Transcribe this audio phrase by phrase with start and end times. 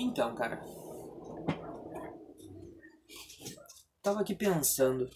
[0.00, 0.58] Então, cara.
[4.02, 5.10] Tava aqui pensando.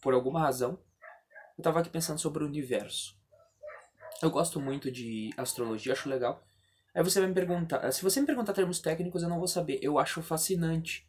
[0.00, 0.78] Por alguma razão.
[1.58, 3.18] Eu tava aqui pensando sobre o universo.
[4.22, 6.46] Eu gosto muito de astrologia, acho legal.
[6.94, 7.90] Aí você vai me perguntar.
[7.90, 9.80] Se você me perguntar termos técnicos, eu não vou saber.
[9.82, 11.04] Eu acho fascinante.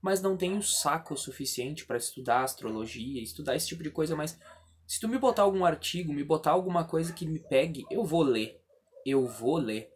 [0.00, 4.38] Mas não tenho saco suficiente para estudar astrologia, estudar esse tipo de coisa, mas
[4.86, 8.22] se tu me botar algum artigo, me botar alguma coisa que me pegue, eu vou
[8.22, 8.62] ler.
[9.04, 9.92] Eu vou ler.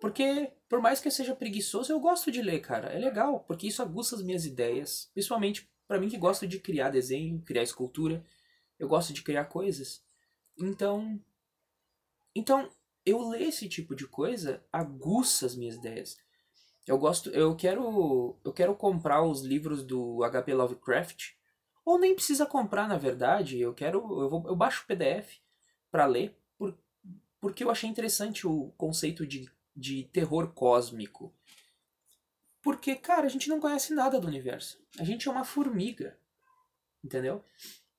[0.00, 2.88] Porque, por mais que eu seja preguiçoso, eu gosto de ler, cara.
[2.88, 5.10] É legal, porque isso aguça as minhas ideias.
[5.12, 8.24] Principalmente para mim que gosto de criar desenho, criar escultura.
[8.78, 10.04] Eu gosto de criar coisas.
[10.58, 11.20] Então.
[12.34, 12.70] Então,
[13.04, 16.18] eu ler esse tipo de coisa aguça as minhas ideias.
[16.86, 21.32] Eu gosto, eu quero, eu quero comprar os livros do HP Lovecraft,
[21.84, 23.58] ou nem precisa comprar, na verdade.
[23.58, 25.38] Eu quero, eu vou, eu baixo o PDF
[25.90, 26.78] para ler, por,
[27.40, 31.34] porque eu achei interessante o conceito de de terror cósmico.
[32.62, 34.82] Porque, cara, a gente não conhece nada do universo.
[34.98, 36.18] A gente é uma formiga.
[37.04, 37.44] Entendeu?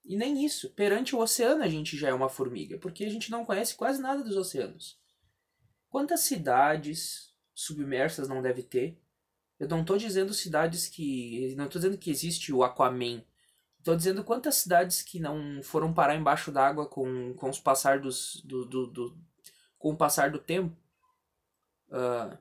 [0.03, 0.69] E nem isso.
[0.71, 4.01] Perante o oceano a gente já é uma formiga, porque a gente não conhece quase
[4.01, 4.99] nada dos oceanos.
[5.89, 8.99] Quantas cidades submersas não deve ter?
[9.59, 11.53] Eu não estou dizendo cidades que.
[11.55, 13.23] Não estou dizendo que existe o Aquaman.
[13.79, 18.41] Estou dizendo quantas cidades que não foram parar embaixo d'água com, com os passar dos,
[18.43, 19.17] do, do, do,
[19.79, 20.75] com o passar do tempo.
[21.89, 22.37] Uh,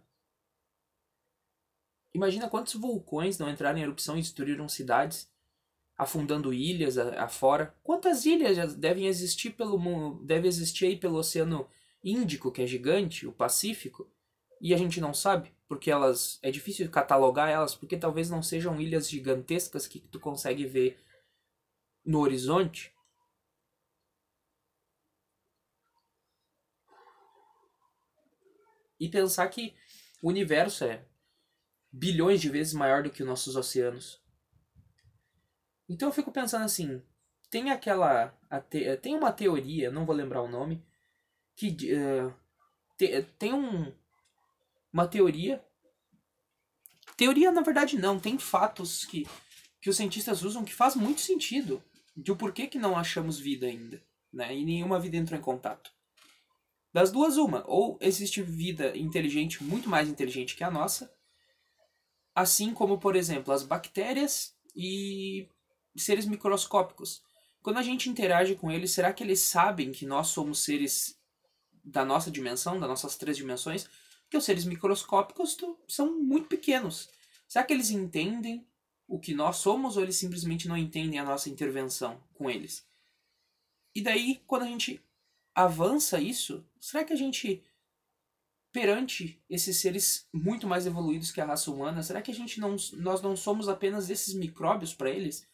[2.14, 5.30] imagina quantos vulcões não entraram em erupção e destruíram cidades,
[5.97, 7.74] afundando ilhas afora.
[7.83, 11.69] Quantas ilhas devem existir pelo mundo, deve existir aí pelo Oceano
[12.02, 14.11] Índico, que é gigante, o Pacífico,
[14.61, 18.80] e a gente não sabe, porque elas é difícil catalogar elas, porque talvez não sejam
[18.80, 20.98] ilhas gigantescas que tu consegue ver
[22.05, 22.94] no horizonte.
[28.98, 29.75] E pensar que
[30.22, 31.05] o universo é
[31.92, 34.20] bilhões de vezes maior do que os nossos oceanos.
[35.89, 37.02] Então eu fico pensando assim,
[37.51, 38.29] tem aquela
[38.68, 40.84] te, tem uma teoria, não vou lembrar o nome,
[41.55, 42.34] que uh,
[42.96, 43.92] te, tem um
[44.92, 45.63] uma teoria
[47.17, 49.27] teoria na verdade não, tem fatos que
[49.80, 51.83] que os cientistas usam que faz muito sentido
[52.17, 54.02] de o porquê que não achamos vida ainda,
[54.33, 54.55] né?
[54.55, 55.92] E nenhuma vida entrou em contato.
[56.96, 57.62] Das duas, uma.
[57.67, 61.14] Ou existe vida inteligente, muito mais inteligente que a nossa,
[62.34, 65.46] assim como, por exemplo, as bactérias e
[65.95, 67.23] seres microscópicos.
[67.62, 71.20] Quando a gente interage com eles, será que eles sabem que nós somos seres
[71.84, 73.86] da nossa dimensão, das nossas três dimensões?
[74.23, 75.55] Porque os seres microscópicos
[75.86, 77.11] são muito pequenos.
[77.46, 78.67] Será que eles entendem
[79.07, 82.86] o que nós somos ou eles simplesmente não entendem a nossa intervenção com eles?
[83.95, 85.05] E daí, quando a gente
[85.56, 87.64] avança isso, será que a gente,
[88.70, 92.77] perante esses seres muito mais evoluídos que a raça humana, será que a gente não,
[92.92, 95.48] nós não somos apenas esses micróbios para eles?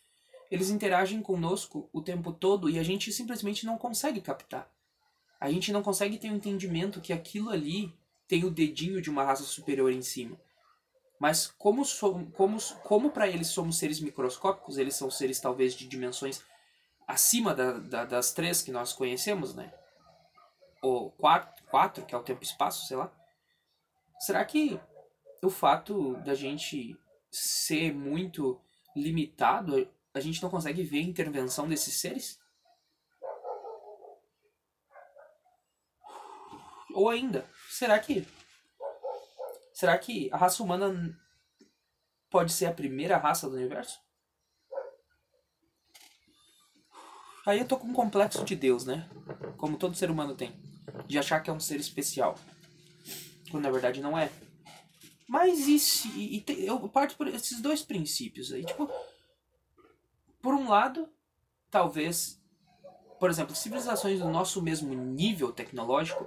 [0.51, 4.69] Eles interagem conosco o tempo todo e a gente simplesmente não consegue captar.
[5.41, 7.95] A gente não consegue ter o um entendimento que aquilo ali
[8.27, 10.37] tem o dedinho de uma raça superior em cima.
[11.19, 11.85] Mas como,
[12.33, 16.43] como, como para eles somos seres microscópicos, eles são seres talvez de dimensões
[17.07, 19.73] acima da, da, das três que nós conhecemos, né?
[20.83, 23.11] Ou quatro, quatro, que é o tempo e espaço, sei lá.
[24.19, 24.79] Será que
[25.41, 26.99] o fato da gente
[27.31, 28.61] ser muito
[28.95, 32.39] limitado, a gente não consegue ver a intervenção desses seres?
[36.93, 38.27] Ou ainda, será que
[39.73, 41.19] será que a raça humana
[42.29, 43.99] pode ser a primeira raça do universo?
[47.47, 49.09] Aí eu tô com um complexo de Deus, né?
[49.57, 50.72] Como todo ser humano tem
[51.07, 52.37] de achar que é um ser especial.
[53.51, 54.31] Quando na verdade não é.
[55.29, 56.09] Mas e se.
[56.09, 58.65] E te, eu parto por esses dois princípios aí.
[58.65, 58.91] Tipo,
[60.43, 61.09] por um lado,
[61.71, 62.41] talvez,
[63.19, 66.27] por exemplo, civilizações do nosso mesmo nível tecnológico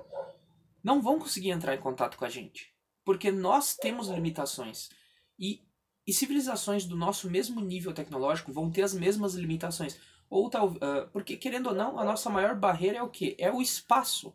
[0.84, 2.74] não vão conseguir entrar em contato com a gente.
[3.04, 4.90] Porque nós temos limitações.
[5.38, 5.62] E,
[6.08, 10.00] e civilizações do nosso mesmo nível tecnológico vão ter as mesmas limitações.
[10.30, 13.36] Ou tal, uh, porque, querendo ou não, a nossa maior barreira é o que?
[13.38, 14.34] É o espaço.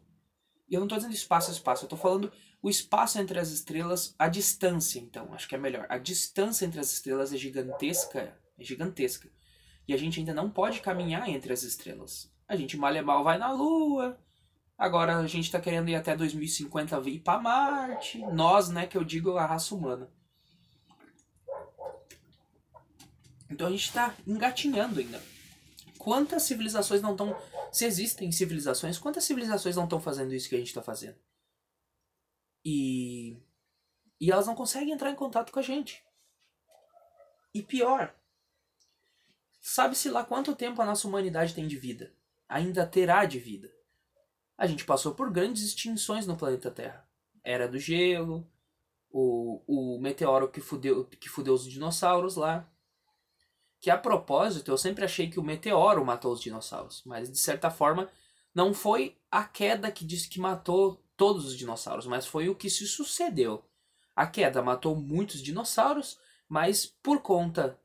[0.70, 2.32] E eu não estou dizendo espaço, espaço, eu estou falando
[2.62, 5.86] o espaço entre as estrelas, a distância, então, acho que é melhor.
[5.88, 9.28] A distância entre as estrelas é gigantesca, é gigantesca.
[9.88, 12.30] E a gente ainda não pode caminhar entre as estrelas.
[12.46, 14.18] A gente mal e mal vai na Lua.
[14.78, 18.18] Agora a gente está querendo ir até 2050 vir para Marte.
[18.18, 20.08] Nós, né, que eu digo a raça humana.
[23.50, 25.20] Então a gente está engatinhando ainda.
[26.00, 27.36] Quantas civilizações não estão.
[27.70, 31.18] Se existem civilizações, quantas civilizações não estão fazendo isso que a gente está fazendo?
[32.64, 33.36] E.
[34.18, 36.02] E elas não conseguem entrar em contato com a gente.
[37.52, 38.14] E pior,
[39.60, 42.14] sabe-se lá quanto tempo a nossa humanidade tem de vida?
[42.48, 43.70] Ainda terá de vida.
[44.56, 47.06] A gente passou por grandes extinções no planeta Terra.
[47.44, 48.50] Era do gelo,
[49.10, 52.69] o, o meteoro que fudeu, que fudeu os dinossauros lá.
[53.80, 57.02] Que a propósito, eu sempre achei que o meteoro matou os dinossauros.
[57.04, 58.08] Mas de certa forma,
[58.54, 62.68] não foi a queda que disse que matou todos os dinossauros, mas foi o que
[62.68, 63.64] se sucedeu.
[64.14, 66.18] A queda matou muitos dinossauros,
[66.48, 67.78] mas por conta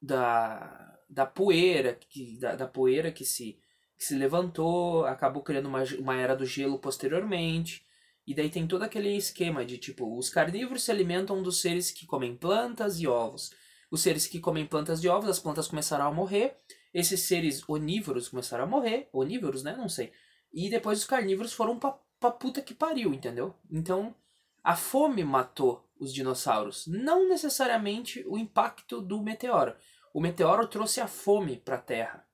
[0.00, 3.58] da, da poeira, que, da, da poeira que se,
[3.98, 7.84] que se levantou, acabou criando uma, uma era do gelo posteriormente.
[8.26, 12.06] E daí tem todo aquele esquema de tipo, os carnívoros se alimentam dos seres que
[12.06, 13.50] comem plantas e ovos.
[13.90, 16.56] Os seres que comem plantas e ovos, as plantas começaram a morrer.
[16.94, 19.08] Esses seres onívoros começaram a morrer.
[19.12, 19.74] Onívoros, né?
[19.76, 20.12] Não sei.
[20.52, 23.54] E depois os carnívoros foram pra, pra puta que pariu, entendeu?
[23.70, 24.14] Então,
[24.62, 26.86] a fome matou os dinossauros.
[26.86, 29.76] Não necessariamente o impacto do meteoro.
[30.14, 32.26] O meteoro trouxe a fome pra Terra.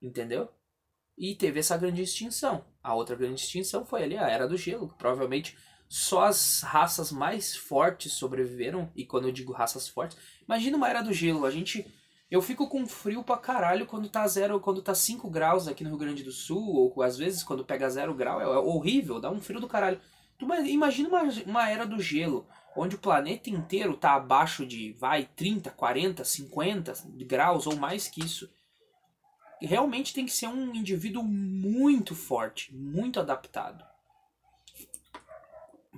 [0.00, 0.50] Entendeu?
[1.16, 2.64] E teve essa grande extinção.
[2.82, 5.56] A outra grande extinção foi ali a Era do Gelo, provavelmente
[5.88, 8.90] só as raças mais fortes sobreviveram.
[8.96, 11.46] E quando eu digo raças fortes, imagina uma Era do Gelo.
[11.46, 11.86] A gente.
[12.30, 15.90] Eu fico com frio pra caralho quando tá zero, quando tá 5 graus aqui no
[15.90, 19.40] Rio Grande do Sul, ou às vezes quando pega zero grau, é horrível, dá um
[19.40, 20.00] frio do caralho.
[20.36, 25.28] Tu imagina uma, uma era do gelo, onde o planeta inteiro tá abaixo de, vai,
[25.36, 28.50] 30, 40, 50 graus ou mais que isso
[29.60, 33.84] realmente tem que ser um indivíduo muito forte, muito adaptado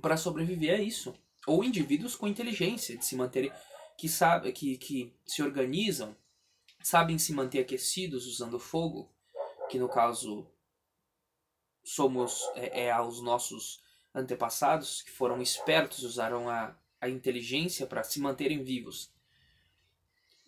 [0.01, 1.15] para sobreviver a isso.
[1.47, 3.53] Ou indivíduos com inteligência, de se manterem,
[3.97, 6.17] que, sabe, que, que se organizam,
[6.83, 9.13] sabem se manter aquecidos usando fogo,
[9.69, 10.47] que no caso
[11.83, 13.81] somos é, é aos nossos
[14.15, 19.13] antepassados, que foram espertos, usaram a, a inteligência para se manterem vivos.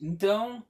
[0.01, 0.65] Então,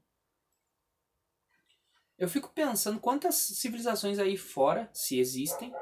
[2.18, 5.72] eu fico pensando quantas civilizações aí fora, se existem,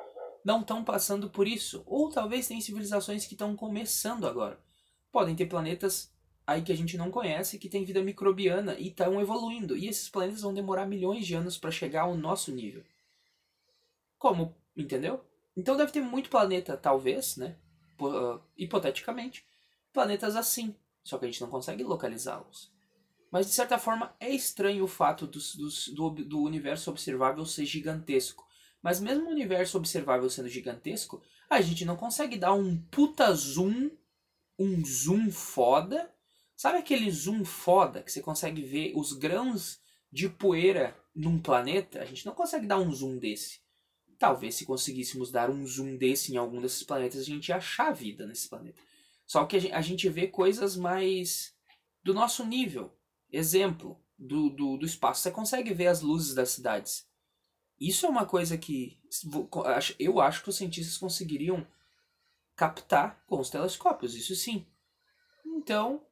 [0.44, 1.82] não estão passando por isso.
[1.86, 4.60] Ou talvez tem civilizações que estão começando agora.
[5.10, 6.12] Podem ter planetas
[6.46, 9.76] aí que a gente não conhece que tem vida microbiana e estão evoluindo.
[9.76, 12.84] E esses planetas vão demorar milhões de anos para chegar ao nosso nível.
[14.18, 14.54] Como?
[14.76, 15.24] Entendeu?
[15.56, 17.56] Então deve ter muito planeta, talvez, né?
[18.00, 19.44] Uh, hipoteticamente,
[19.92, 20.74] planetas assim.
[21.02, 22.70] Só que a gente não consegue localizá-los.
[23.30, 25.38] Mas de certa forma é estranho o fato do,
[25.94, 28.46] do, do universo observável ser gigantesco.
[28.82, 33.90] Mas mesmo o universo observável sendo gigantesco, a gente não consegue dar um puta zoom,
[34.58, 36.12] um zoom foda.
[36.56, 39.78] Sabe aquele zoom foda que você consegue ver os grãos
[40.10, 42.00] de poeira num planeta?
[42.00, 43.60] A gente não consegue dar um zoom desse.
[44.18, 47.92] Talvez se conseguíssemos dar um zoom desse em algum desses planetas, a gente ia achar
[47.92, 48.80] vida nesse planeta.
[49.26, 51.54] Só que a gente vê coisas mais
[52.02, 52.96] do nosso nível.
[53.30, 55.20] Exemplo do, do, do espaço.
[55.20, 57.06] Você consegue ver as luzes das cidades.
[57.78, 58.98] Isso é uma coisa que
[59.98, 61.66] eu acho que os cientistas conseguiriam
[62.54, 64.66] captar com os telescópios, isso sim.
[65.44, 66.02] Então,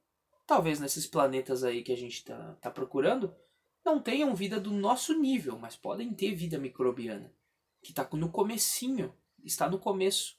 [0.46, 3.34] talvez nesses planetas aí que a gente está tá procurando,
[3.84, 7.32] não tenham vida do nosso nível, mas podem ter vida microbiana,
[7.82, 9.14] que está no comecinho,
[9.44, 10.38] está no começo.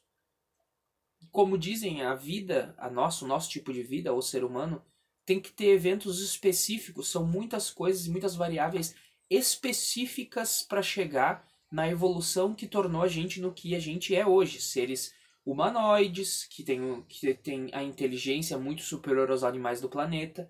[1.32, 4.84] Como dizem, a vida, a nosso, o nosso tipo de vida, o ser humano,
[5.26, 8.96] tem que ter eventos específicos, são muitas coisas, muitas variáveis
[9.30, 14.62] específicas para chegar na evolução que tornou a gente no que a gente é hoje,
[14.62, 15.14] seres
[15.46, 20.50] humanoides, que tem, que tem a inteligência muito superior aos animais do planeta.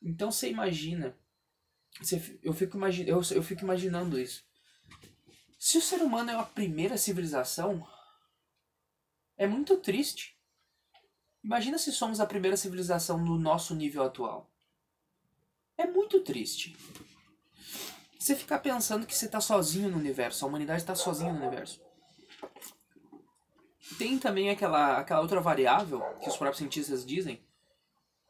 [0.00, 1.18] Então você imagina,
[2.00, 4.44] você, eu, fico imagi eu, eu fico imaginando isso.
[5.58, 7.84] Se o ser humano é a primeira civilização,
[9.36, 10.38] é muito triste.
[11.42, 14.50] Imagina se somos a primeira civilização no nosso nível atual.
[15.76, 16.76] É muito triste.
[18.18, 21.82] Você ficar pensando que você está sozinho no universo, a humanidade está sozinha no universo.
[23.98, 27.40] Tem também aquela, aquela outra variável que os próprios cientistas dizem,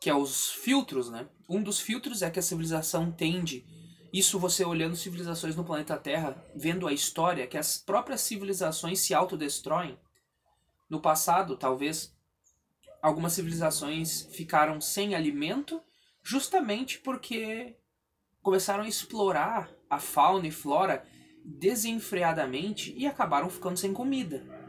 [0.00, 1.28] que é os filtros, né?
[1.48, 3.64] Um dos filtros é que a civilização tende,
[4.12, 9.14] isso você olhando civilizações no planeta Terra, vendo a história, que as próprias civilizações se
[9.14, 9.98] autodestroem.
[10.90, 12.14] No passado, talvez,
[13.00, 15.82] algumas civilizações ficaram sem alimento
[16.22, 17.76] justamente porque
[18.42, 21.06] começaram a explorar a fauna e flora
[21.44, 24.63] desenfreadamente e acabaram ficando sem comida.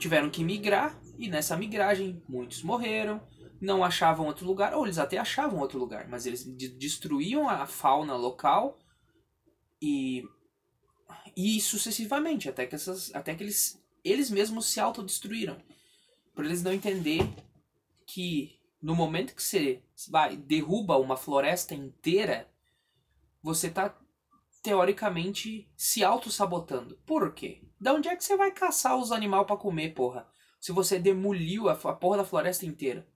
[0.00, 3.20] Tiveram que migrar e nessa migragem muitos morreram,
[3.60, 6.42] não achavam outro lugar, ou eles até achavam outro lugar, mas eles
[6.78, 8.78] destruíam a fauna local
[9.80, 10.24] e
[11.36, 15.56] e sucessivamente até que essas até que eles eles mesmos se autodestruíram.
[16.34, 17.20] Por eles não entender
[18.06, 22.50] que no momento que você vai derruba uma floresta inteira,
[23.42, 23.94] você tá
[24.62, 26.96] teoricamente se auto-sabotando.
[27.06, 27.62] Por quê?
[27.80, 30.28] Da onde é que você vai caçar os animais para comer, porra?
[30.60, 33.08] Se você demoliu a, porra da floresta inteira.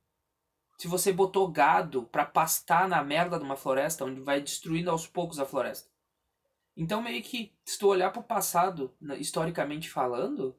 [0.79, 5.07] Se você botou gado para pastar na merda de uma floresta, onde vai destruindo aos
[5.07, 5.89] poucos a floresta.
[6.77, 10.59] Então, meio que, se tu olhar pro passado, historicamente falando,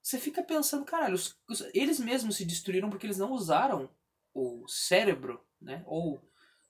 [0.00, 3.90] você fica pensando, caralho, os, os, eles mesmos se destruíram porque eles não usaram
[4.32, 5.82] o cérebro, né?
[5.86, 6.22] Ou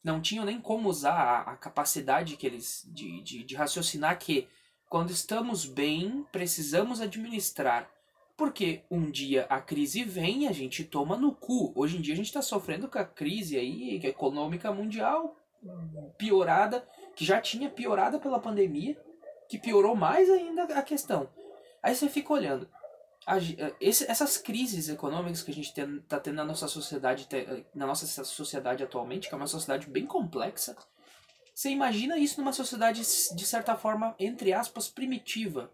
[0.02, 4.48] não tinham nem como usar a, a capacidade que eles de, de, de raciocinar que
[4.88, 7.88] quando estamos bem, precisamos administrar.
[8.36, 11.72] Porque um dia a crise vem e a gente toma no cu.
[11.76, 15.36] Hoje em dia a gente está sofrendo com a crise aí, econômica mundial
[16.16, 18.96] piorada, que já tinha piorada pela pandemia,
[19.48, 21.28] que piorou mais ainda a questão.
[21.82, 22.68] Aí você fica olhando.
[23.26, 27.86] Eh, esse, essas crises econômicas que a gente está tendo na nossa sociedade eh, na
[27.86, 30.74] nossa sociedade atualmente que é uma sociedade bem complexa
[31.54, 35.70] você imagina isso numa sociedade de certa forma entre aspas primitiva.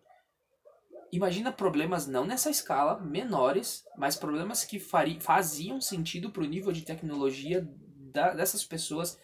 [1.13, 6.73] Imagina problemas não nessa escala menores mas problemas que fari, faziam sentido para o nível
[6.73, 7.65] de tecnologia
[8.13, 9.17] da, dessas pessoas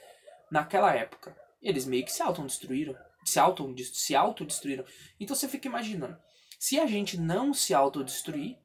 [0.48, 1.36] naquela época.
[1.60, 4.84] Eles meio que se autodestruíram se auto se autodestruíram.
[5.18, 6.16] Então você fica imaginando
[6.62, 8.56] se a gente não se autodestruir,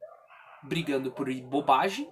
[0.62, 2.08] brigando por bobagem,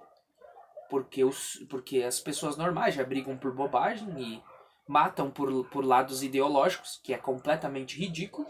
[0.89, 4.43] porque, os, porque as pessoas normais já brigam por bobagem e
[4.87, 8.47] matam por, por lados ideológicos, que é completamente ridículo,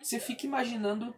[0.00, 1.12] você fica imaginando,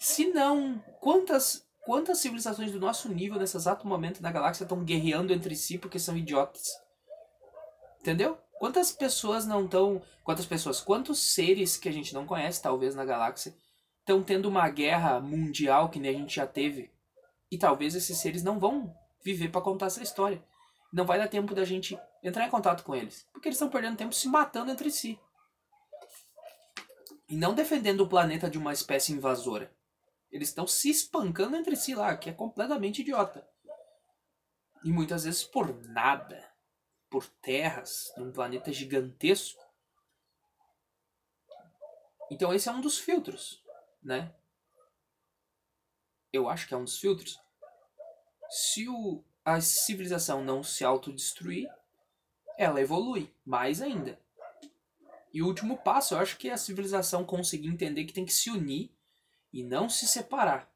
[0.00, 5.32] se não, quantas, quantas civilizações do nosso nível nesse exato momento na galáxia estão guerreando
[5.32, 6.72] entre si porque são idiotas.
[8.00, 8.36] Entendeu?
[8.58, 10.02] Quantas pessoas não estão.
[10.24, 10.80] Quantas pessoas?
[10.80, 13.54] Quantos seres que a gente não conhece, talvez, na galáxia,
[14.04, 16.92] estão tendo uma guerra mundial que nem a gente já teve.
[17.50, 18.94] E talvez esses seres não vão
[19.24, 20.44] viver para contar essa história.
[20.92, 23.26] Não vai dar tempo da gente entrar em contato com eles.
[23.32, 25.18] Porque eles estão perdendo tempo se matando entre si.
[27.26, 29.74] E não defendendo o planeta de uma espécie invasora.
[30.30, 33.48] Eles estão se espancando entre si lá, que é completamente idiota.
[34.84, 36.44] E muitas vezes por nada.
[37.08, 39.62] Por terras, num planeta gigantesco.
[42.30, 43.63] Então esse é um dos filtros
[44.04, 44.32] né?
[46.32, 47.40] Eu acho que é um dos filtros.
[48.50, 51.68] Se o, a civilização não se autodestruir,
[52.58, 54.18] ela evolui mais ainda.
[55.32, 58.32] E o último passo, eu acho que é a civilização conseguir entender que tem que
[58.32, 58.92] se unir
[59.52, 60.72] e não se separar.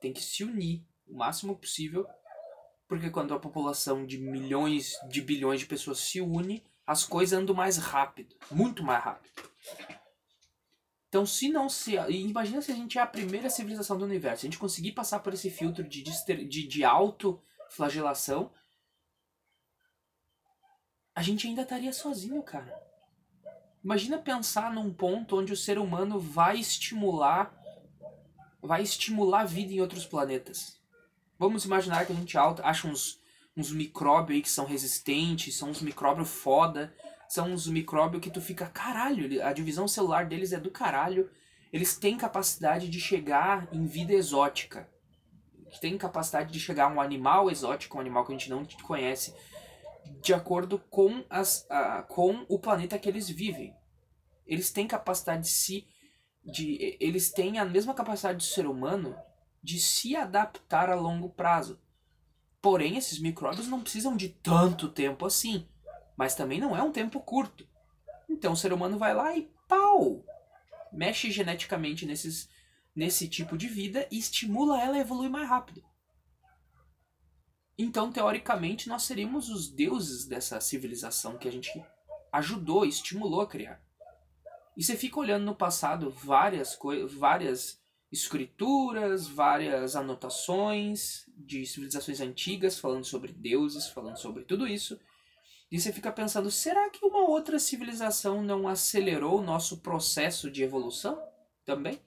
[0.00, 2.06] Tem que se unir o máximo possível,
[2.88, 7.54] porque quando a população de milhões de bilhões de pessoas se une, as coisas andam
[7.54, 9.50] mais rápido, muito mais rápido.
[11.10, 11.96] Então, se não se.
[12.08, 14.42] Imagina se a gente é a primeira civilização do universo.
[14.42, 18.52] Se a gente conseguir passar por esse filtro de, de, de autoflagelação,
[21.12, 22.80] a gente ainda estaria sozinho, cara.
[23.82, 27.52] Imagina pensar num ponto onde o ser humano vai estimular.
[28.62, 30.80] Vai estimular a vida em outros planetas.
[31.36, 33.18] Vamos imaginar que a gente acha uns,
[33.56, 36.94] uns micróbios aí que são resistentes, são uns micróbios foda
[37.30, 41.30] são uns micróbios que tu fica, caralho, a divisão celular deles é do caralho.
[41.72, 44.90] Eles têm capacidade de chegar em vida exótica.
[45.80, 49.32] Tem capacidade de chegar a um animal exótico, um animal que a gente não conhece,
[50.20, 53.76] de acordo com, as, uh, com o planeta que eles vivem.
[54.44, 55.86] Eles têm capacidade de se.
[56.44, 59.14] De, eles têm a mesma capacidade do ser humano
[59.62, 61.80] de se adaptar a longo prazo.
[62.60, 65.68] Porém, esses micróbios não precisam de tanto tempo assim
[66.20, 67.66] mas também não é um tempo curto.
[68.28, 70.22] Então o ser humano vai lá e pau!
[70.92, 72.46] Mexe geneticamente nesses,
[72.94, 75.82] nesse tipo de vida e estimula ela a evoluir mais rápido.
[77.78, 81.82] Então, teoricamente, nós seríamos os deuses dessa civilização que a gente
[82.30, 83.82] ajudou, estimulou a criar.
[84.76, 86.78] E você fica olhando no passado várias
[87.16, 87.80] várias
[88.12, 95.00] escrituras, várias anotações de civilizações antigas falando sobre deuses, falando sobre tudo isso.
[95.70, 100.64] E você fica pensando, será que uma outra civilização não acelerou o nosso processo de
[100.64, 101.22] evolução
[101.64, 102.00] também?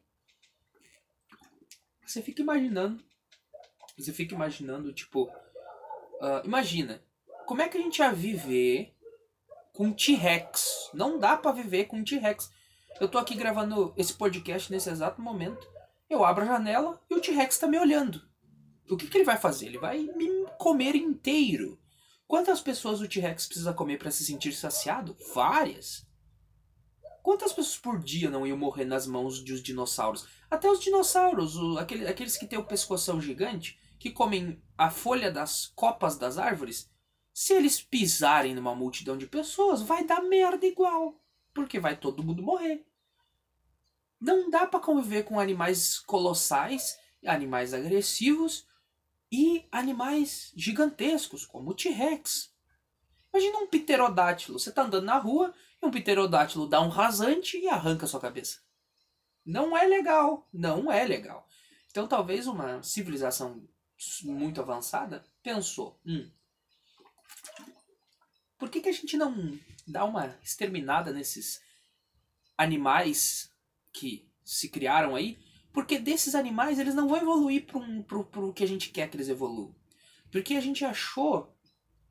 [2.05, 3.01] Você fica imaginando.
[3.97, 5.23] Você fica imaginando, tipo.
[5.23, 7.01] Uh, imagina.
[7.45, 8.93] Como é que a gente ia viver
[9.71, 10.89] com T-Rex?
[10.93, 12.51] Não dá para viver com T-Rex.
[12.99, 15.67] Eu tô aqui gravando esse podcast nesse exato momento.
[16.09, 18.21] Eu abro a janela e o T-Rex tá me olhando.
[18.89, 19.67] O que, que ele vai fazer?
[19.67, 21.79] Ele vai me comer inteiro.
[22.33, 25.15] Quantas pessoas o T-Rex precisa comer para se sentir saciado?
[25.35, 26.03] Várias.
[27.21, 30.27] Quantas pessoas por dia não iam morrer nas mãos dos dinossauros?
[30.49, 35.31] Até os dinossauros, o, aquele, aqueles que têm o pescoção gigante, que comem a folha
[35.31, 36.89] das copas das árvores,
[37.31, 41.21] se eles pisarem numa multidão de pessoas, vai dar merda igual,
[41.53, 42.83] porque vai todo mundo morrer.
[44.19, 48.65] Não dá para conviver com animais colossais, animais agressivos
[49.33, 52.53] e animais gigantescos, como o T-Rex.
[53.33, 54.59] Imagina um pterodátilo.
[54.59, 58.61] Você tá andando na rua e um pterodátilo dá um rasante e arranca sua cabeça.
[59.43, 60.47] Não é legal.
[60.53, 61.49] Não é legal.
[61.89, 63.67] Então talvez uma civilização
[64.21, 66.29] muito avançada pensou, hum,
[68.59, 71.59] por que, que a gente não dá uma exterminada nesses
[72.55, 73.51] animais
[73.91, 75.39] que se criaram aí?
[75.73, 78.05] Porque desses animais eles não vão evoluir para um,
[78.47, 79.75] o que a gente quer que eles evoluam.
[80.31, 81.51] Porque a gente achou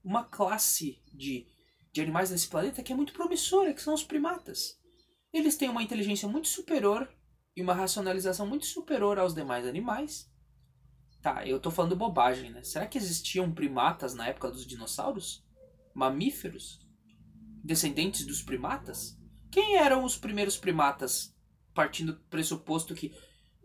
[0.05, 1.47] uma classe de,
[1.93, 4.77] de animais nesse planeta que é muito promissora, que são os primatas.
[5.33, 7.09] Eles têm uma inteligência muito superior
[7.57, 10.31] e uma racionalização muito superior aos demais animais.
[11.23, 12.65] Tá, eu tô falando bobagem, né?
[12.65, 15.47] Será que existiam primatas na época dos dinossauros?
[15.95, 16.81] Mamíferos?
[17.63, 19.17] Descendentes dos primatas?
[19.53, 21.33] Quem eram os primeiros primatas?
[21.73, 23.15] Partindo do pressuposto que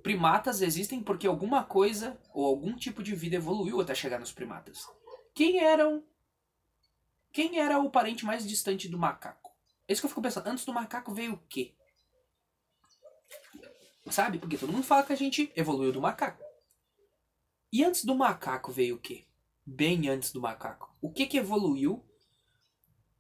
[0.04, 4.88] primatas existem porque alguma coisa ou algum tipo de vida evoluiu até chegar nos primatas.
[5.34, 6.04] Quem eram
[7.32, 9.52] quem era o parente mais distante do macaco?
[9.88, 10.48] É isso que eu fico pensando.
[10.48, 11.76] Antes do macaco veio o quê?
[14.10, 14.40] Sabe?
[14.40, 16.44] Porque todo mundo fala que a gente evoluiu do macaco.
[17.72, 19.26] E antes do macaco veio o quê?
[19.66, 20.96] Bem antes do macaco.
[21.02, 22.04] O que que evoluiu?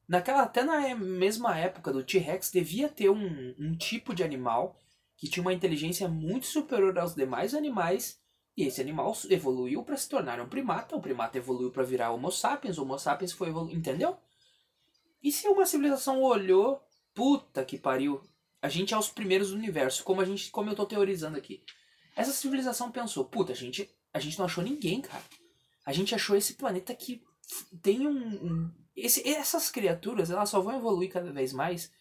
[0.08, 4.80] Naquela, até na mesma época do T-Rex, devia ter um, um tipo de animal
[5.18, 8.22] que tinha uma inteligência muito superior aos demais animais
[8.56, 12.32] e esse animal evoluiu para se tornar um primata, o primata evoluiu para virar Homo
[12.32, 14.18] sapiens, o Homo sapiens foi evoluindo, entendeu?
[15.22, 16.82] E se uma civilização olhou,
[17.14, 18.22] puta que pariu,
[18.62, 21.64] a gente é os primeiros do universo, como a gente, como eu tô teorizando aqui.
[22.16, 25.24] Essa civilização pensou, puta, a gente, a gente não achou ninguém, cara.
[25.86, 27.22] A gente achou esse planeta que
[27.82, 31.92] tem um, um esse, essas criaturas, elas só vão evoluir cada vez mais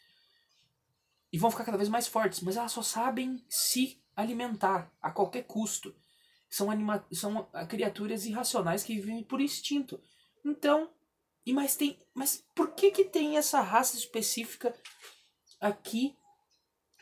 [1.36, 5.42] e vão ficar cada vez mais fortes, mas elas só sabem se alimentar a qualquer
[5.42, 5.94] custo
[6.48, 10.00] são, anima são ah, criaturas irracionais que vivem por instinto.
[10.42, 10.88] Então,
[11.44, 14.74] e mas tem, mas por que que tem essa raça específica
[15.60, 16.16] aqui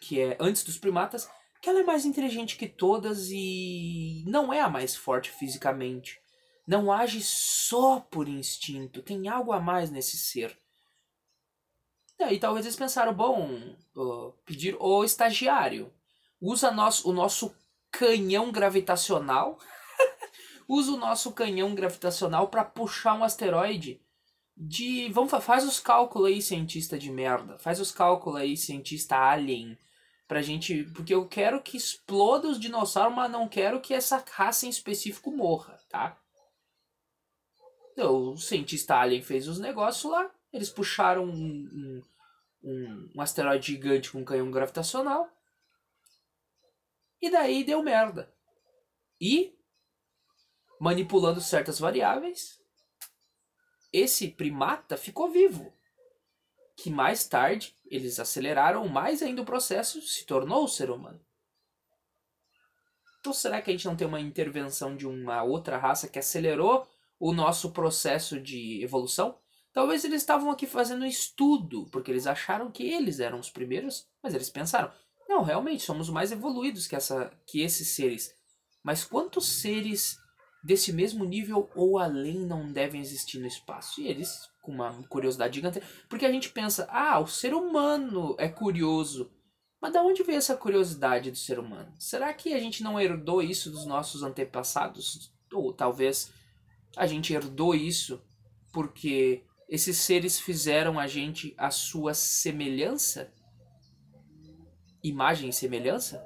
[0.01, 1.31] que é antes dos primatas,
[1.63, 6.21] que ela é mais inteligente que todas e não é a mais forte fisicamente.
[6.67, 10.59] Não age só por instinto, tem algo a mais nesse ser.
[12.21, 15.93] E talvez eles pensaram, bom, uh, pedir o estagiário,
[16.41, 17.55] usa nosso, o nosso
[17.91, 19.59] canhão gravitacional.
[20.67, 24.01] Usa o nosso canhão gravitacional para puxar um asteroide
[24.57, 25.09] de.
[25.11, 27.59] Vamos faz os cálculos aí, cientista de merda.
[27.59, 29.79] Faz os cálculos aí, cientista alien.
[30.27, 30.85] Pra gente.
[30.95, 35.31] Porque eu quero que exploda os dinossauros, mas não quero que essa raça em específico
[35.31, 36.19] morra, tá?
[37.93, 40.31] Então, o cientista alien fez os negócios lá.
[40.55, 42.01] Eles puxaram um,
[42.63, 45.29] um, um asteroide gigante com um canhão gravitacional.
[47.21, 48.33] E daí deu merda.
[49.21, 49.59] E,
[50.81, 52.63] manipulando certas variáveis,
[53.93, 55.77] esse primata ficou vivo.
[56.77, 61.21] Que mais tarde eles aceleraram mais ainda o processo, se tornou o ser humano.
[63.19, 66.89] Então será que a gente não tem uma intervenção de uma outra raça que acelerou
[67.19, 69.43] o nosso processo de evolução?
[69.75, 74.33] Talvez eles estavam aqui fazendo estudo, porque eles acharam que eles eram os primeiros, mas
[74.33, 74.91] eles pensaram:
[75.29, 78.33] não, realmente, somos mais evoluídos que, essa, que esses seres.
[78.85, 80.17] Mas quantos seres
[80.63, 84.01] desse mesmo nível ou além não devem existir no espaço?
[84.01, 85.83] E eles, com uma curiosidade gigante.
[86.09, 89.33] Porque a gente pensa, ah, o ser humano é curioso.
[89.81, 91.93] Mas da onde veio essa curiosidade do ser humano?
[91.99, 95.33] Será que a gente não herdou isso dos nossos antepassados?
[95.53, 96.31] Ou talvez
[96.97, 98.23] a gente herdou isso
[98.73, 103.33] porque esses seres fizeram a gente a sua semelhança?
[105.05, 106.25] imagem e semelhança?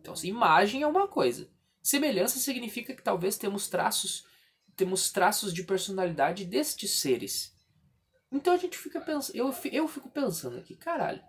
[0.00, 1.48] Então, imagem é uma coisa.
[1.80, 4.26] Semelhança significa que talvez temos traços,
[4.76, 7.56] temos traços de personalidade destes seres.
[8.32, 11.22] Então a gente fica pensando, eu, eu fico pensando aqui, caralho.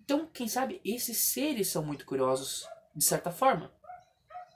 [0.00, 3.72] Então, quem sabe esses seres são muito curiosos de certa forma.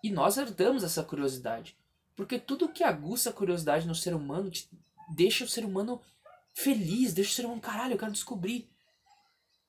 [0.03, 1.79] E nós herdamos essa curiosidade.
[2.15, 4.51] Porque tudo que aguça a curiosidade no ser humano
[5.09, 6.01] deixa o ser humano
[6.55, 8.71] feliz, deixa o ser humano, caralho, eu quero descobrir.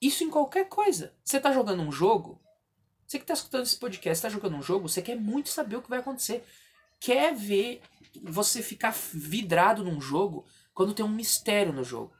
[0.01, 1.13] Isso em qualquer coisa.
[1.23, 2.41] Você tá jogando um jogo,
[3.05, 5.81] você que tá escutando esse podcast, tá jogando um jogo, você quer muito saber o
[5.81, 6.45] que vai acontecer.
[6.99, 7.81] Quer ver
[8.23, 12.13] você ficar vidrado num jogo quando tem um mistério no jogo.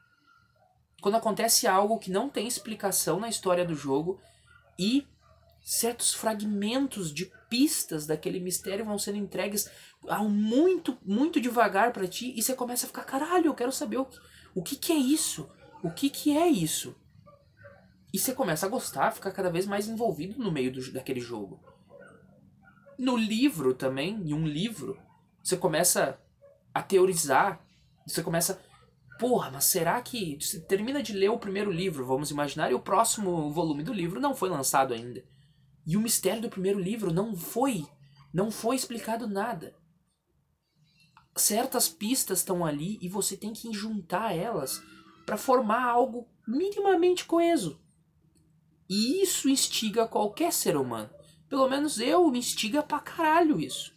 [1.00, 4.20] Quando acontece algo que não tem explicação na história do jogo
[4.78, 5.06] e
[5.62, 9.70] certos fragmentos de pistas daquele mistério vão sendo entregues
[10.06, 13.98] ao muito, muito devagar para ti e você começa a ficar, caralho, eu quero saber
[13.98, 14.06] o,
[14.54, 15.48] o que, que é isso?
[15.82, 16.94] O que, que é isso?
[18.12, 21.60] E você começa a gostar, ficar cada vez mais envolvido no meio do, daquele jogo.
[22.98, 24.98] No livro também, em um livro,
[25.42, 26.18] você começa
[26.74, 27.60] a teorizar,
[28.06, 28.60] você começa.
[29.18, 30.38] Porra, mas será que.
[30.40, 34.20] Você termina de ler o primeiro livro, vamos imaginar, e o próximo volume do livro
[34.20, 35.22] não foi lançado ainda.
[35.88, 37.86] E o mistério do primeiro livro não foi.
[38.30, 39.74] Não foi explicado nada.
[41.34, 44.82] Certas pistas estão ali e você tem que juntar elas
[45.24, 47.80] para formar algo minimamente coeso.
[48.86, 51.08] E isso instiga qualquer ser humano.
[51.48, 53.94] Pelo menos eu me instiga pra caralho isso.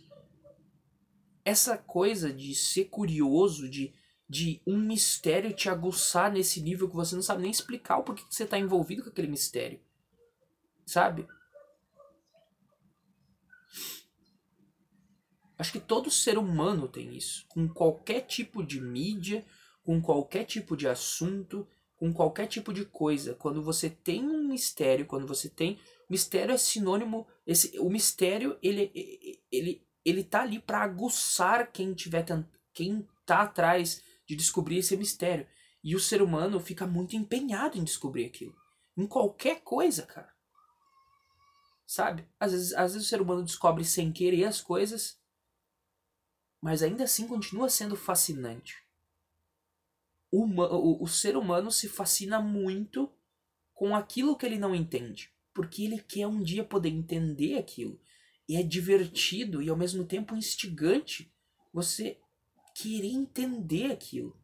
[1.44, 3.94] Essa coisa de ser curioso, de,
[4.30, 8.24] de um mistério te aguçar nesse nível que você não sabe nem explicar o porquê
[8.24, 9.82] que você tá envolvido com aquele mistério.
[10.86, 11.28] Sabe?
[15.62, 17.46] Acho que todo ser humano tem isso.
[17.48, 19.46] Com qualquer tipo de mídia,
[19.84, 23.36] com qualquer tipo de assunto, com qualquer tipo de coisa.
[23.36, 25.80] Quando você tem um mistério, quando você tem.
[26.10, 27.28] Mistério é sinônimo.
[27.46, 28.92] Esse, o mistério, ele,
[29.52, 32.26] ele, ele tá ali para aguçar quem tiver
[32.74, 35.46] quem tá atrás de descobrir esse mistério.
[35.84, 38.56] E o ser humano fica muito empenhado em descobrir aquilo.
[38.98, 40.34] Em qualquer coisa, cara.
[41.86, 42.28] Sabe?
[42.40, 45.21] Às vezes, às vezes o ser humano descobre sem querer as coisas,
[46.62, 48.76] mas ainda assim continua sendo fascinante
[50.32, 53.12] o, o, o ser humano se fascina muito
[53.74, 55.30] com aquilo que ele não entende.
[55.54, 58.00] Porque ele quer um dia poder entender aquilo.
[58.48, 61.34] E é divertido e ao mesmo tempo instigante
[61.74, 62.18] você
[62.74, 64.40] querer entender aquilo.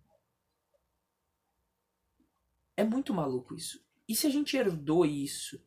[2.75, 3.82] É muito maluco isso.
[4.08, 5.62] E se a gente herdou isso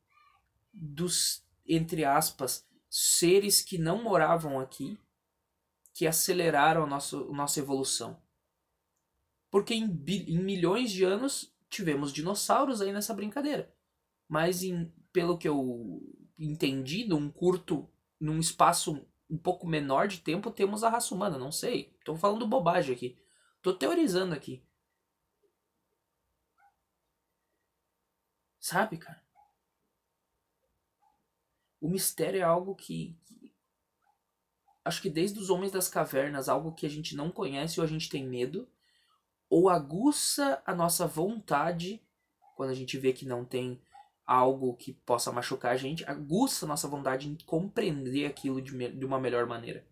[0.72, 4.98] dos, entre aspas, seres que não moravam aqui,
[6.00, 8.18] que aceleraram a nossa, a nossa evolução?
[9.50, 13.70] Porque em, em milhões de anos tivemos dinossauros aí nessa brincadeira.
[14.26, 16.02] Mas em, pelo que eu
[16.38, 17.86] entendi, num curto,
[18.18, 21.36] num espaço um pouco menor de tempo, temos a raça humana.
[21.36, 21.94] Não sei.
[21.98, 23.18] Estou falando bobagem aqui.
[23.58, 24.64] Estou teorizando aqui.
[28.58, 29.22] Sabe, cara?
[31.78, 33.39] O mistério é algo que, que,
[34.84, 37.88] Acho que desde os Homens das Cavernas, algo que a gente não conhece ou a
[37.88, 38.68] gente tem medo
[39.48, 42.00] ou aguça a nossa vontade,
[42.56, 43.82] quando a gente vê que não tem
[44.24, 49.04] algo que possa machucar a gente, aguça a nossa vontade em compreender aquilo de, de
[49.04, 49.84] uma melhor maneira.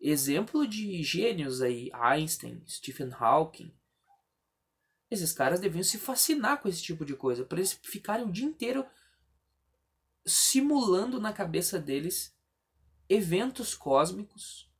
[0.00, 3.72] Exemplo de gênios aí, Einstein, Stephen Hawking.
[5.10, 8.46] Esses caras deviam se fascinar com esse tipo de coisa, para eles ficarem o dia
[8.46, 8.86] inteiro
[10.24, 12.31] simulando na cabeça deles
[13.12, 14.70] eventos cósmicos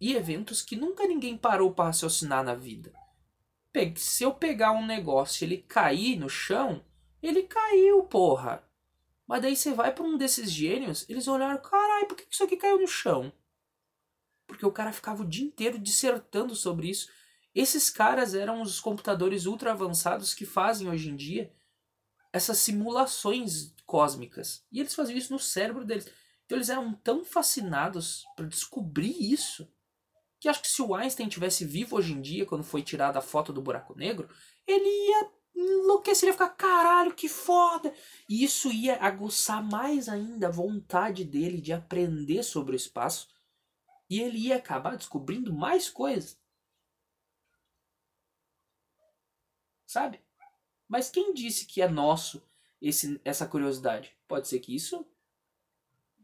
[0.00, 2.92] e eventos que nunca ninguém parou para raciocinar na vida.
[3.96, 6.84] Se eu pegar um negócio e ele cair no chão,
[7.22, 8.66] ele caiu, porra.
[9.26, 12.56] Mas daí você vai para um desses gênios, eles olharam, caralho, por que isso aqui
[12.56, 13.32] caiu no chão?
[14.46, 17.08] Porque o cara ficava o dia inteiro dissertando sobre isso.
[17.54, 21.52] Esses caras eram os computadores ultra avançados que fazem hoje em dia
[22.32, 24.64] essas simulações cósmicas.
[24.72, 26.10] E eles faziam isso no cérebro deles.
[26.44, 29.68] Então eles eram tão fascinados para descobrir isso
[30.42, 33.22] que acho que se o Einstein tivesse vivo hoje em dia, quando foi tirada a
[33.22, 34.28] foto do buraco negro,
[34.66, 37.94] ele ia enlouquecer, ia ficar, caralho, que foda!
[38.28, 43.28] E isso ia aguçar mais ainda a vontade dele de aprender sobre o espaço.
[44.10, 46.36] E ele ia acabar descobrindo mais coisas.
[49.86, 50.20] Sabe?
[50.88, 52.42] Mas quem disse que é nosso
[52.80, 54.16] esse, essa curiosidade?
[54.26, 55.06] Pode ser que isso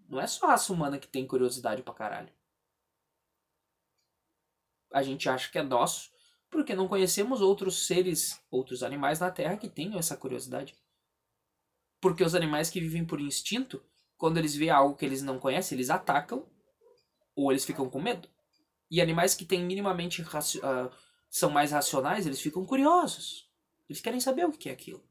[0.08, 2.32] não é só a raça humana que tem curiosidade pra caralho
[4.92, 6.10] a gente acha que é nosso,
[6.50, 10.74] porque não conhecemos outros seres, outros animais na Terra que tenham essa curiosidade.
[12.00, 13.82] Porque os animais que vivem por instinto,
[14.16, 16.46] quando eles veem algo que eles não conhecem, eles atacam
[17.34, 18.28] ou eles ficam com medo.
[18.90, 20.90] E animais que têm minimamente uh,
[21.28, 23.48] são mais racionais, eles ficam curiosos.
[23.88, 25.02] Eles querem saber o que é aquilo.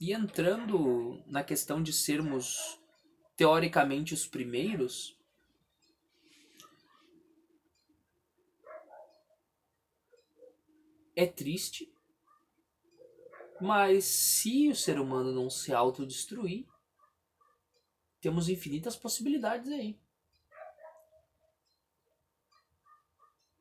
[0.00, 2.80] E entrando na questão de sermos
[3.36, 5.18] teoricamente os primeiros,
[11.16, 11.92] é triste,
[13.60, 16.66] mas se o ser humano não se autodestruir,
[18.20, 19.98] temos infinitas possibilidades aí.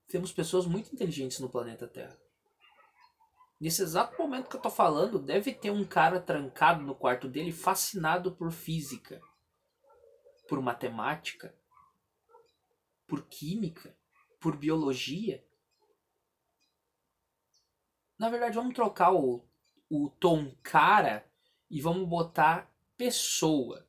[0.08, 2.18] temos pessoas muito inteligentes no planeta Terra.
[3.60, 7.52] Nesse exato momento que eu tô falando, deve ter um cara trancado no quarto dele
[7.52, 9.20] fascinado por física,
[10.48, 11.56] por matemática,
[13.08, 13.98] por química,
[14.40, 15.44] por biologia.
[18.20, 19.44] Na verdade, vamos trocar o,
[19.90, 21.28] o tom cara
[21.68, 23.88] e vamos botar pessoa.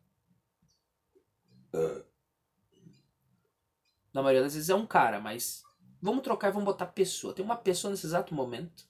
[4.14, 5.62] Na maioria das vezes é um cara, mas
[6.00, 7.34] vamos trocar e vamos botar pessoa.
[7.34, 8.87] Tem uma pessoa nesse exato momento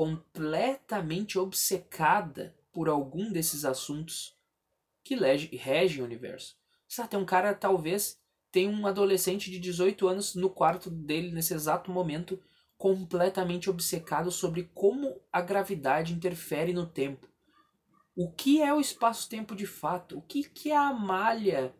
[0.00, 4.34] completamente obcecada por algum desses assuntos
[5.04, 6.56] que regem o universo.
[6.88, 8.18] Sabe, tem um cara, talvez,
[8.50, 12.42] tem um adolescente de 18 anos no quarto dele nesse exato momento,
[12.78, 17.28] completamente obcecado sobre como a gravidade interfere no tempo.
[18.16, 20.16] O que é o espaço-tempo de fato?
[20.16, 21.74] O que, que é a malha?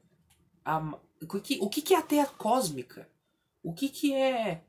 [0.63, 3.09] A, o, que, o que, que é a Terra cósmica?
[3.63, 4.63] O que, que é.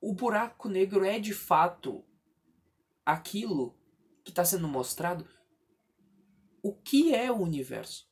[0.00, 2.04] O buraco negro é de fato
[3.04, 3.78] aquilo
[4.24, 5.28] que está sendo mostrado?
[6.62, 8.10] O que é o universo?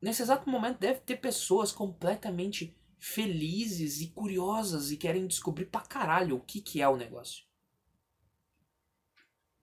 [0.00, 6.36] Nesse exato momento deve ter pessoas completamente felizes e curiosas e querem descobrir pra caralho
[6.36, 7.44] o que, que é o negócio.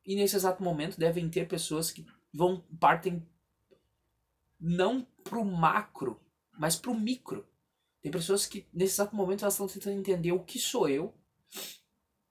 [0.05, 3.27] E nesse exato momento devem ter pessoas que vão partem
[4.59, 6.19] não pro macro,
[6.57, 7.47] mas pro micro.
[8.07, 11.13] Tem pessoas que nesse exato momento elas estão tentando entender o que sou eu,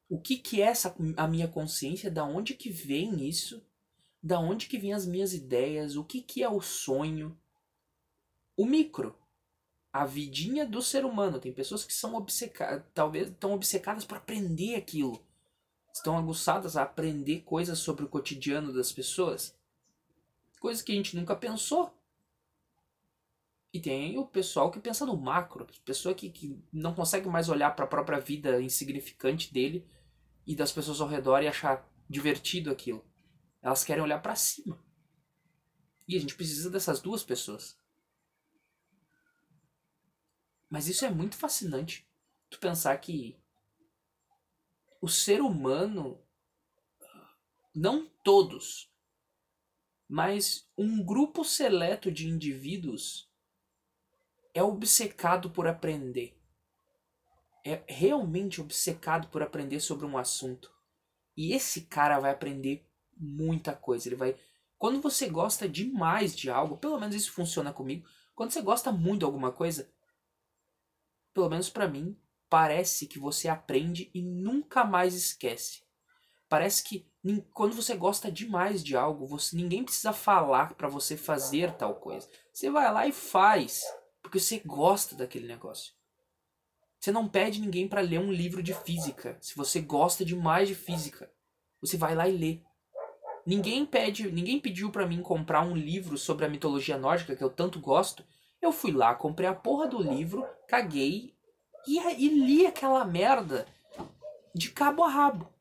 [0.09, 3.62] o que que é essa a minha consciência, da onde que vem isso,
[4.23, 7.39] da onde que vem as minhas ideias, o que que é o sonho,
[8.57, 9.15] o micro,
[9.93, 11.39] a vidinha do ser humano.
[11.39, 15.23] Tem pessoas que são obcecadas, talvez estão obcecadas por aprender aquilo,
[15.93, 19.55] estão aguçadas a aprender coisas sobre o cotidiano das pessoas,
[20.59, 21.93] coisas que a gente nunca pensou.
[23.77, 27.77] E tem o pessoal que pensa no macro, pessoa que, que não consegue mais olhar
[27.77, 29.87] para a própria vida insignificante dele
[30.47, 33.05] e das pessoas ao redor e achar divertido aquilo.
[33.61, 34.83] Elas querem olhar para cima.
[36.09, 37.79] E a gente precisa dessas duas pessoas.
[40.71, 42.09] Mas isso é muito fascinante.
[42.49, 43.39] Tu pensar que
[45.03, 46.19] o ser humano,
[47.75, 48.91] não todos,
[50.09, 53.27] mas um grupo seleto de indivíduos
[54.57, 56.35] é obcecado por aprender.
[57.64, 60.73] É realmente obcecado por aprender sobre um assunto.
[61.37, 64.09] E esse cara vai aprender muita coisa.
[64.09, 64.35] Ele vai.
[64.79, 68.09] Quando você gosta demais de algo, pelo menos isso funciona comigo.
[68.35, 69.92] Quando você gosta muito de alguma coisa,
[71.35, 75.83] pelo menos para mim, parece que você aprende e nunca mais esquece.
[76.49, 77.11] Parece que
[77.53, 82.27] quando você gosta demais de algo, você ninguém precisa falar para você fazer tal coisa.
[82.53, 83.83] Você vai lá e faz,
[84.27, 85.95] porque você gosta daquele negócio.
[86.99, 90.75] Você não pede ninguém para ler um livro de física, se você gosta demais de
[90.75, 91.31] física.
[91.81, 92.61] Você vai lá e lê.
[93.47, 97.51] Ninguém pede, ninguém pediu para mim comprar um livro sobre a mitologia nórdica que eu
[97.51, 98.25] tanto gosto.
[98.61, 101.33] Eu fui lá, comprei a porra do livro, caguei
[101.87, 103.65] e, e li aquela merda
[104.53, 105.53] de cabo a rabo.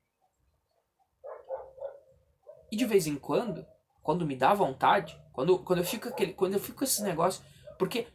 [2.72, 3.64] E de vez em quando,
[4.02, 7.46] quando me dá vontade, quando, quando, eu fico aquele, quando eu fico com esses negócios,
[7.78, 8.08] porque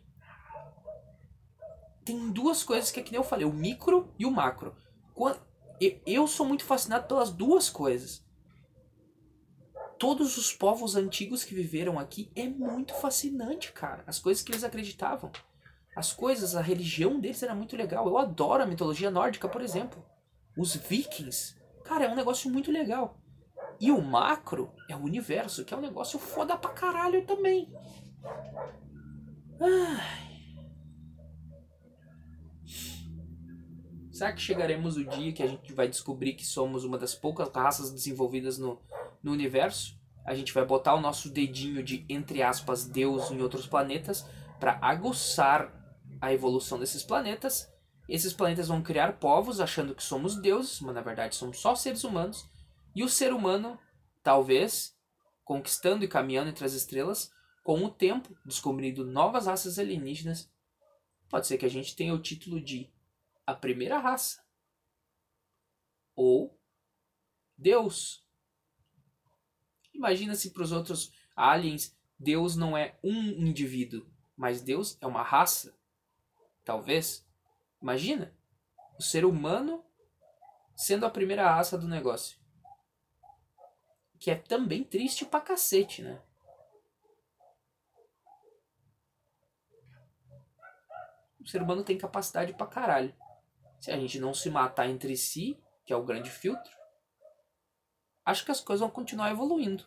[2.11, 4.75] tem duas coisas que é que nem eu falei, o micro e o macro.
[6.05, 8.25] Eu sou muito fascinado pelas duas coisas.
[9.99, 14.03] Todos os povos antigos que viveram aqui é muito fascinante, cara.
[14.07, 15.31] As coisas que eles acreditavam.
[15.95, 18.07] As coisas, a religião deles era muito legal.
[18.07, 20.05] Eu adoro a mitologia nórdica, por exemplo.
[20.57, 21.57] Os vikings.
[21.85, 23.19] Cara, é um negócio muito legal.
[23.79, 27.73] E o macro é o universo, que é um negócio foda pra caralho também.
[29.61, 30.30] Ai.
[34.21, 37.49] Será que chegaremos o dia que a gente vai descobrir que somos uma das poucas
[37.49, 38.79] raças desenvolvidas no,
[39.23, 39.99] no universo?
[40.27, 44.27] A gente vai botar o nosso dedinho de, entre aspas, Deus em outros planetas
[44.59, 45.73] para aguçar
[46.21, 47.73] a evolução desses planetas.
[48.07, 52.05] Esses planetas vão criar povos achando que somos deuses, mas na verdade somos só seres
[52.05, 52.47] humanos.
[52.95, 53.79] E o ser humano,
[54.23, 54.95] talvez,
[55.43, 57.33] conquistando e caminhando entre as estrelas,
[57.65, 60.53] com o tempo, descobrindo novas raças alienígenas,
[61.27, 62.93] pode ser que a gente tenha o título de
[63.51, 64.45] a primeira raça.
[66.15, 66.59] Ou
[67.57, 68.25] Deus.
[69.93, 75.23] Imagina se para os outros aliens Deus não é um indivíduo, mas Deus é uma
[75.23, 75.77] raça.
[76.65, 77.27] Talvez.
[77.81, 78.37] Imagina
[78.99, 79.85] o ser humano
[80.77, 82.39] sendo a primeira raça do negócio.
[84.19, 86.23] Que é também triste pra cacete, né?
[91.41, 93.15] o ser humano tem capacidade pra caralho.
[93.81, 96.71] Se a gente não se matar entre si, que é o grande filtro,
[98.25, 99.87] acho que as coisas vão continuar evoluindo.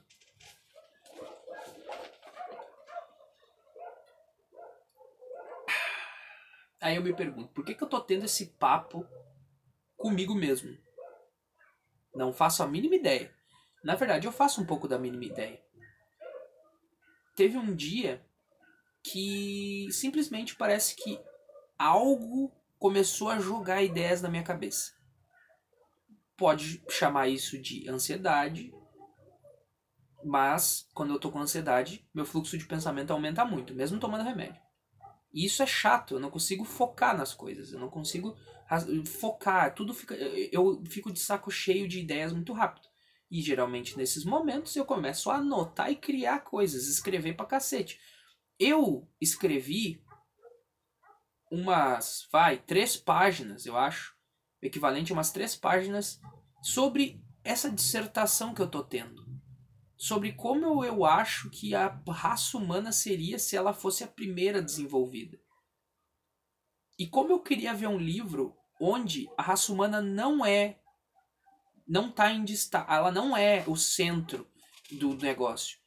[6.81, 9.07] Aí eu me pergunto, por que, que eu tô tendo esse papo
[9.95, 10.75] comigo mesmo?
[12.13, 13.33] Não faço a mínima ideia.
[13.83, 15.63] Na verdade, eu faço um pouco da mínima ideia.
[17.35, 18.25] Teve um dia
[19.03, 21.23] que simplesmente parece que
[21.77, 22.51] algo
[22.83, 24.91] começou a jogar ideias na minha cabeça.
[26.35, 28.73] Pode chamar isso de ansiedade,
[30.21, 34.61] mas quando eu tô com ansiedade, meu fluxo de pensamento aumenta muito, mesmo tomando remédio.
[35.33, 38.35] E isso é chato, eu não consigo focar nas coisas, eu não consigo
[39.05, 42.89] focar, tudo fica eu fico de saco cheio de ideias muito rápido.
[43.31, 47.97] E geralmente nesses momentos eu começo a anotar e criar coisas, escrever pra cacete.
[48.59, 50.03] Eu escrevi
[51.53, 54.15] umas, vai, três páginas, eu acho,
[54.61, 56.19] equivalente a umas três páginas
[56.61, 59.23] sobre essa dissertação que eu tô tendo
[60.03, 65.39] sobre como eu acho que a raça humana seria se ela fosse a primeira desenvolvida.
[66.99, 70.81] E como eu queria ver um livro onde a raça humana não é
[71.87, 74.45] não tá em destaque, ela não é o centro
[74.91, 75.77] do negócio.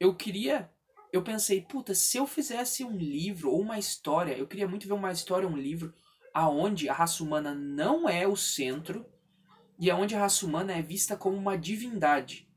[0.00, 0.68] Eu queria,
[1.12, 4.94] eu pensei, puta, se eu fizesse um livro ou uma história, eu queria muito ver
[4.94, 5.92] uma história, um livro
[6.32, 9.04] aonde a raça humana não é o centro
[9.78, 12.48] e aonde a raça humana é vista como uma divindade.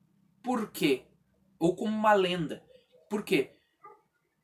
[0.41, 1.03] Por quê?
[1.59, 2.63] Ou como uma lenda.
[3.09, 3.51] Por quê?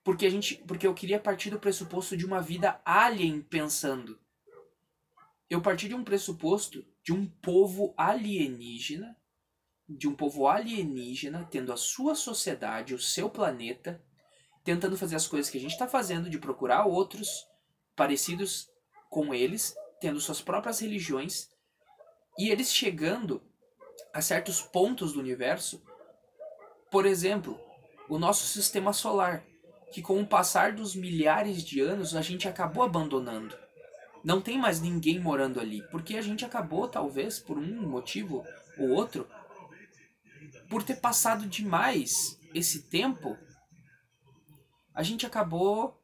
[0.04, 4.20] Porque a gente, porque eu queria partir do pressuposto de uma vida alien pensando.
[5.50, 9.16] Eu parti de um pressuposto de um povo alienígena,
[9.98, 14.02] de um povo alienígena tendo a sua sociedade, o seu planeta,
[14.64, 17.48] tentando fazer as coisas que a gente está fazendo, de procurar outros
[17.96, 18.70] parecidos
[19.10, 21.50] com eles, tendo suas próprias religiões,
[22.38, 23.42] e eles chegando
[24.14, 25.82] a certos pontos do universo
[26.92, 27.58] por exemplo,
[28.10, 29.46] o nosso sistema solar,
[29.94, 33.58] que com o passar dos milhares de anos a gente acabou abandonando.
[34.22, 38.46] Não tem mais ninguém morando ali, porque a gente acabou, talvez, por um motivo
[38.78, 39.26] ou outro,
[40.72, 43.38] por ter passado demais esse tempo,
[44.96, 46.00] a gente acabou.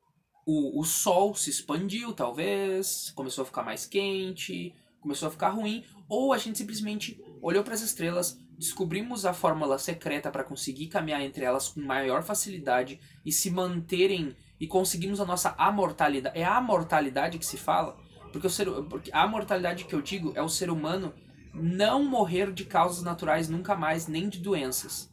[0.45, 5.83] O, o sol se expandiu, talvez, começou a ficar mais quente, começou a ficar ruim,
[6.07, 11.21] ou a gente simplesmente olhou para as estrelas, descobrimos a fórmula secreta para conseguir caminhar
[11.21, 16.39] entre elas com maior facilidade e se manterem e conseguimos a nossa amortalidade.
[16.39, 17.97] É a mortalidade que se fala,
[18.31, 21.13] porque o ser, porque a mortalidade que eu digo é o ser humano
[21.57, 25.11] não morrer de causas naturais nunca mais, nem de doenças.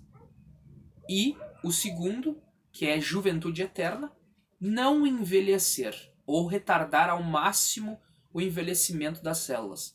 [1.08, 2.40] E o segundo,
[2.72, 4.12] que é juventude eterna,
[4.60, 8.00] não envelhecer ou retardar ao máximo
[8.32, 9.94] o envelhecimento das células.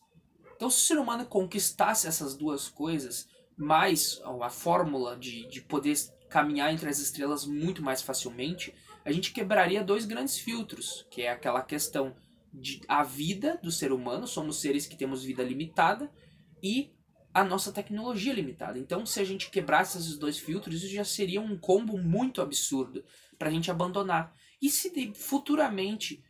[0.56, 5.96] Então, se o ser humano conquistasse essas duas coisas, mais a fórmula de, de poder
[6.30, 11.32] caminhar entre as estrelas muito mais facilmente, a gente quebraria dois grandes filtros, que é
[11.32, 12.16] aquela questão
[12.54, 16.12] de a vida do ser humano, somos seres que temos vida limitada,
[16.62, 16.93] e
[17.34, 18.80] a nossa tecnologia limitada.
[18.80, 23.04] Então, se a gente quebrasse esses dois filtros, isso já seria um combo muito absurdo
[23.38, 24.34] para a gente abandonar.
[24.62, 26.24] E se futuramente,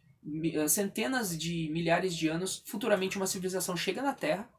[0.68, 4.50] centenas de milhares de anos, futuramente uma civilização chega na Terra,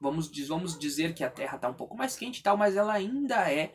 [0.00, 2.94] Vamos, vamos dizer que a Terra está um pouco mais quente e tal, mas ela
[2.94, 3.74] ainda é,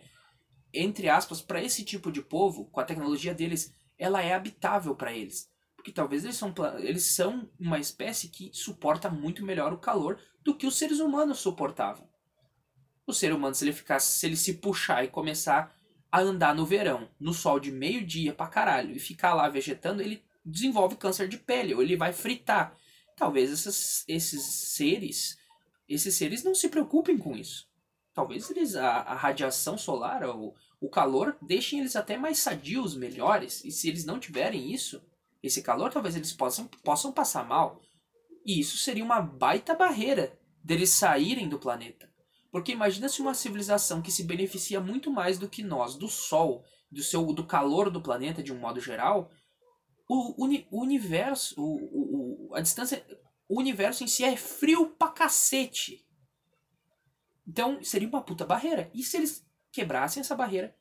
[0.73, 5.13] entre aspas, para esse tipo de povo, com a tecnologia deles, ela é habitável para
[5.13, 5.47] eles.
[5.85, 10.55] Porque talvez eles são, eles são uma espécie que suporta muito melhor o calor do
[10.55, 12.09] que os seres humanos suportavam.
[13.05, 15.75] O ser humano, se ele ficasse, se ele se puxar e começar
[16.11, 20.23] a andar no verão, no sol de meio-dia pra caralho, e ficar lá vegetando, ele
[20.43, 22.75] desenvolve câncer de pele, ou ele vai fritar.
[23.15, 25.37] Talvez esses, esses seres
[25.87, 27.69] esses seres não se preocupem com isso.
[28.11, 33.63] Talvez eles a, a radiação solar, o, o calor, deixem eles até mais sadios, melhores.
[33.63, 34.99] E se eles não tiverem isso,
[35.47, 37.81] esse calor, talvez eles possam, possam passar mal.
[38.45, 42.11] E isso seria uma baita barreira deles saírem do planeta.
[42.51, 46.63] Porque imagina se uma civilização que se beneficia muito mais do que nós, do Sol,
[46.91, 49.29] do seu do calor do planeta de um modo geral,
[50.07, 53.05] o, uni, o universo, o, o, a distância
[53.47, 56.05] o universo em si é frio pra cacete.
[57.47, 58.89] Então seria uma puta barreira.
[58.93, 60.75] E se eles quebrassem essa barreira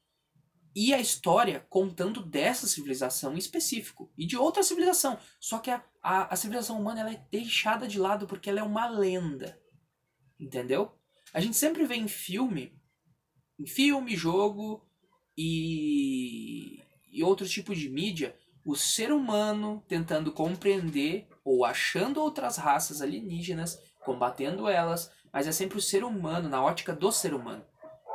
[0.75, 5.19] e a história contando dessa civilização em específico e de outra civilização.
[5.39, 8.63] Só que a, a, a civilização humana ela é deixada de lado porque ela é
[8.63, 9.61] uma lenda.
[10.39, 10.93] Entendeu?
[11.33, 12.77] A gente sempre vê em filme,
[13.59, 14.85] em filme, jogo
[15.37, 23.01] e, e outros tipos de mídia, o ser humano tentando compreender ou achando outras raças
[23.01, 27.65] alienígenas, combatendo elas, mas é sempre o ser humano, na ótica do ser humano.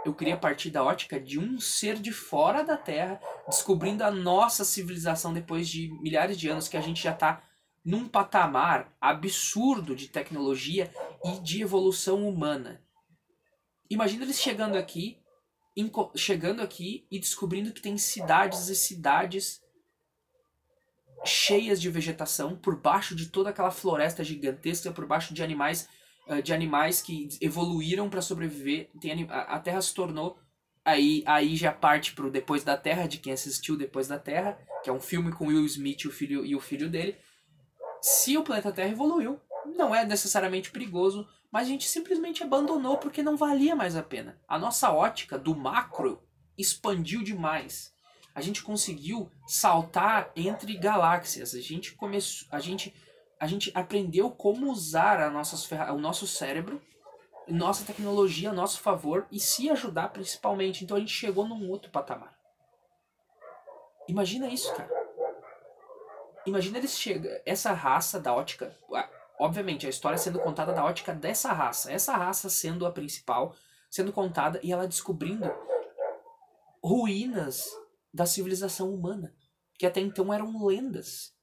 [0.05, 4.63] Eu queria partir da ótica de um ser de fora da Terra, descobrindo a nossa
[4.63, 7.43] civilização depois de milhares de anos que a gente já está
[7.83, 10.91] num patamar absurdo de tecnologia
[11.25, 12.81] e de evolução humana.
[13.89, 15.17] Imagina eles chegando aqui,
[16.15, 19.61] chegando aqui e descobrindo que tem cidades e cidades
[21.25, 25.89] cheias de vegetação por baixo de toda aquela floresta gigantesca, por baixo de animais
[26.41, 28.89] de animais que evoluíram para sobreviver.
[28.99, 30.37] Tem, a, a Terra se tornou
[30.85, 34.89] aí aí já parte pro depois da Terra de quem assistiu depois da Terra, que
[34.89, 37.17] é um filme com Will Smith o filho e o filho dele.
[38.01, 39.39] Se o planeta Terra evoluiu,
[39.75, 44.39] não é necessariamente perigoso, mas a gente simplesmente abandonou porque não valia mais a pena.
[44.47, 46.21] A nossa ótica do macro
[46.57, 47.93] expandiu demais
[48.39, 51.53] a gente conseguiu saltar entre galáxias.
[51.53, 52.93] A gente começou, a gente,
[53.39, 56.81] a gente aprendeu como usar a nossas o nosso cérebro,
[57.47, 60.83] nossa tecnologia a nosso favor e se ajudar principalmente.
[60.83, 62.37] Então a gente chegou num outro patamar.
[64.07, 64.89] Imagina isso, cara.
[66.45, 68.75] Imagina eles chegam, essa raça da ótica,
[69.37, 73.55] obviamente a história sendo contada da ótica dessa raça, essa raça sendo a principal,
[73.89, 75.51] sendo contada e ela descobrindo
[76.83, 77.69] ruínas
[78.13, 79.33] da civilização humana,
[79.77, 81.35] que até então eram lendas.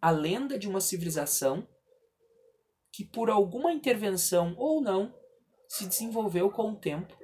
[0.00, 1.66] A lenda de uma civilização
[2.92, 5.14] que, por alguma intervenção ou não,
[5.68, 7.16] se desenvolveu com o tempo,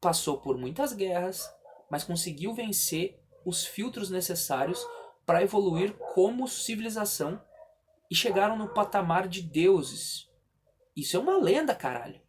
[0.00, 1.48] passou por muitas guerras,
[1.90, 4.84] mas conseguiu vencer os filtros necessários
[5.26, 7.42] para evoluir como civilização
[8.10, 10.28] e chegaram no patamar de deuses.
[10.96, 12.20] Isso é uma lenda, caralho.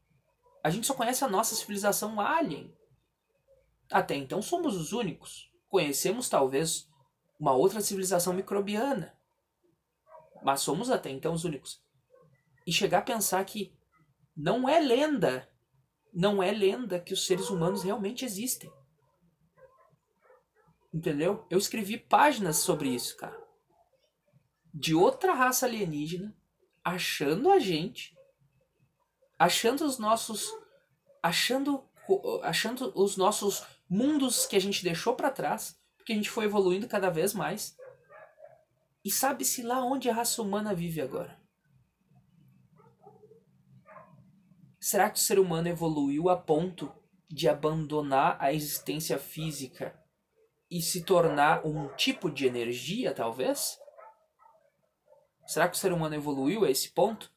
[0.64, 2.76] A gente só conhece a nossa civilização alien.
[3.90, 5.50] Até então somos os únicos.
[5.70, 6.89] Conhecemos talvez
[7.40, 9.18] uma outra civilização microbiana.
[10.44, 11.82] Mas somos até então os únicos.
[12.68, 13.74] E chegar a pensar que
[14.36, 15.50] não é lenda,
[16.14, 18.72] não é lenda que os seres humanos realmente existem.
[20.94, 21.46] Entendeu?
[21.50, 23.40] Eu escrevi páginas sobre isso, cara.
[24.74, 26.36] De outra raça alienígena,
[26.84, 28.18] achando a gente,
[29.38, 30.52] achando os nossos.
[31.22, 31.88] achando,
[32.44, 35.79] achando os nossos mundos que a gente deixou para trás,
[36.10, 37.78] porque a gente foi evoluindo cada vez mais.
[39.06, 41.40] E sabe-se lá onde a raça humana vive agora.
[44.80, 46.92] Será que o ser humano evoluiu a ponto
[47.30, 49.94] de abandonar a existência física
[50.72, 53.78] e se tornar um tipo de energia, talvez?
[55.46, 57.32] Será que o ser humano evoluiu a esse ponto?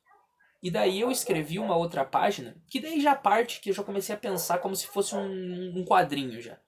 [0.62, 4.14] E daí eu escrevi uma outra página, que daí já parte que eu já comecei
[4.14, 6.58] a pensar como se fosse um, um quadrinho já.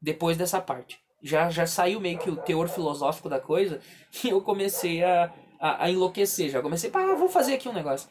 [0.00, 1.01] Depois dessa parte.
[1.22, 3.80] Já, já saiu meio que o teor filosófico da coisa
[4.24, 6.50] e eu comecei a, a, a enlouquecer.
[6.50, 8.10] Já comecei, ah, vou fazer aqui um negócio.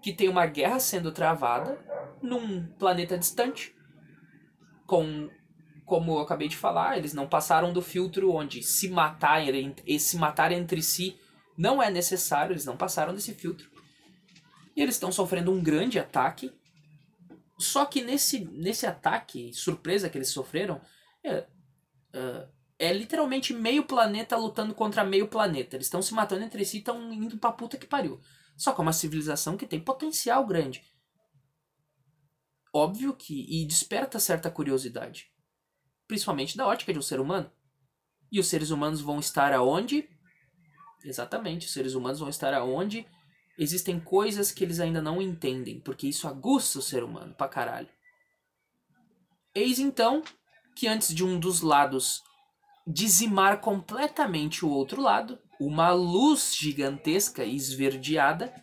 [0.00, 1.78] Que tem uma guerra sendo travada
[2.22, 3.74] num planeta distante.
[4.86, 5.28] Com,
[5.84, 9.42] como eu acabei de falar, eles não passaram do filtro onde se matar,
[9.98, 11.18] se matar entre si
[11.58, 13.68] não é necessário, eles não passaram desse filtro.
[14.76, 16.52] E eles estão sofrendo um grande ataque.
[17.58, 20.80] Só que nesse, nesse ataque, surpresa que eles sofreram,
[21.24, 21.44] é,
[22.12, 22.48] é,
[22.78, 25.76] é literalmente meio planeta lutando contra meio planeta.
[25.76, 28.20] Eles estão se matando entre si e estão indo pra puta que pariu.
[28.56, 30.82] Só que é uma civilização que tem potencial grande.
[32.72, 33.46] Óbvio que.
[33.48, 35.30] E desperta certa curiosidade.
[36.06, 37.50] Principalmente da ótica de um ser humano.
[38.30, 40.08] E os seres humanos vão estar aonde?
[41.04, 43.06] Exatamente, os seres humanos vão estar aonde
[43.58, 47.88] existem coisas que eles ainda não entendem, porque isso aguça o ser humano pra caralho.
[49.54, 50.22] Eis então
[50.78, 52.22] que antes de um dos lados
[52.86, 58.54] dizimar completamente o outro lado, uma luz gigantesca e esverdeada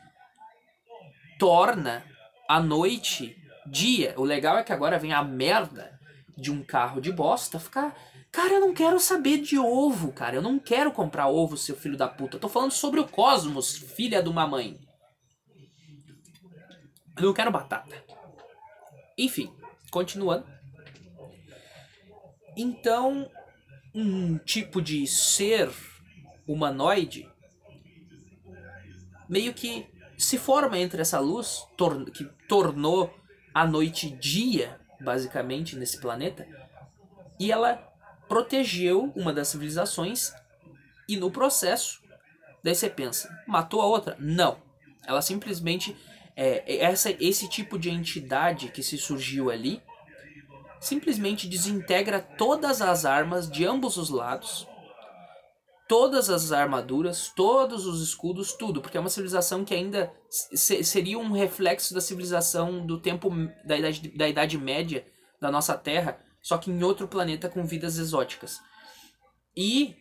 [1.38, 2.05] torna
[2.47, 3.36] a noite
[3.68, 4.13] dia.
[4.18, 5.99] O legal é que agora vem a merda
[6.38, 7.93] de um carro de bosta ficar.
[8.32, 10.38] Cara, eu não quero saber de ovo, cara.
[10.38, 12.38] Eu não quero comprar ovo, seu filho da puta.
[12.38, 14.80] Eu tô falando sobre o cosmos, filha de uma mãe.
[17.18, 18.01] Eu não quero batata.
[19.18, 19.53] Enfim,
[19.91, 20.55] continuando.
[22.56, 23.30] Então,
[23.93, 25.70] um tipo de ser
[26.47, 27.30] humanoide
[29.28, 29.88] meio que
[30.18, 33.14] se forma entre essa luz tor que tornou
[33.53, 36.47] a noite dia, basicamente, nesse planeta,
[37.39, 37.76] e ela
[38.28, 40.34] protegeu uma das civilizações
[41.08, 42.01] e no processo,
[42.64, 44.16] daí você pensa, matou a outra?
[44.20, 44.58] Não.
[45.06, 45.95] Ela simplesmente
[46.36, 49.82] é, essa, esse tipo de entidade que se surgiu ali
[50.86, 54.68] simplesmente desintegra todas as armas de ambos os lados,
[55.88, 61.32] todas as armaduras, todos os escudos, tudo, porque é uma civilização que ainda seria um
[61.32, 63.32] reflexo da civilização do tempo
[63.64, 65.04] da idade, da idade média
[65.42, 68.60] da nossa Terra, só que em outro planeta com vidas exóticas.
[69.58, 69.96] E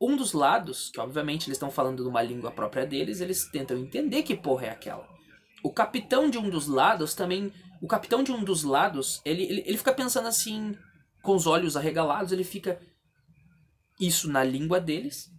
[0.00, 4.22] um dos lados, que obviamente eles estão falando numa língua própria deles, eles tentam entender
[4.22, 5.08] que porra é aquela.
[5.64, 7.52] O capitão de um dos lados também.
[7.80, 10.76] O capitão de um dos lados, ele, ele, ele fica pensando assim,
[11.22, 12.80] com os olhos arregalados, ele fica.
[13.98, 15.30] Isso na língua deles.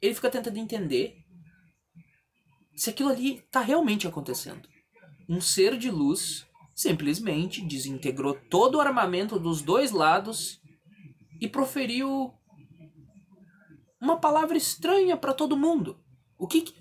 [0.00, 1.16] Ele fica tentando entender
[2.74, 4.68] se aquilo ali está realmente acontecendo.
[5.28, 10.60] Um ser de luz simplesmente desintegrou todo o armamento dos dois lados
[11.40, 12.34] e proferiu
[14.00, 16.00] uma palavra estranha para todo mundo.
[16.36, 16.74] O que, que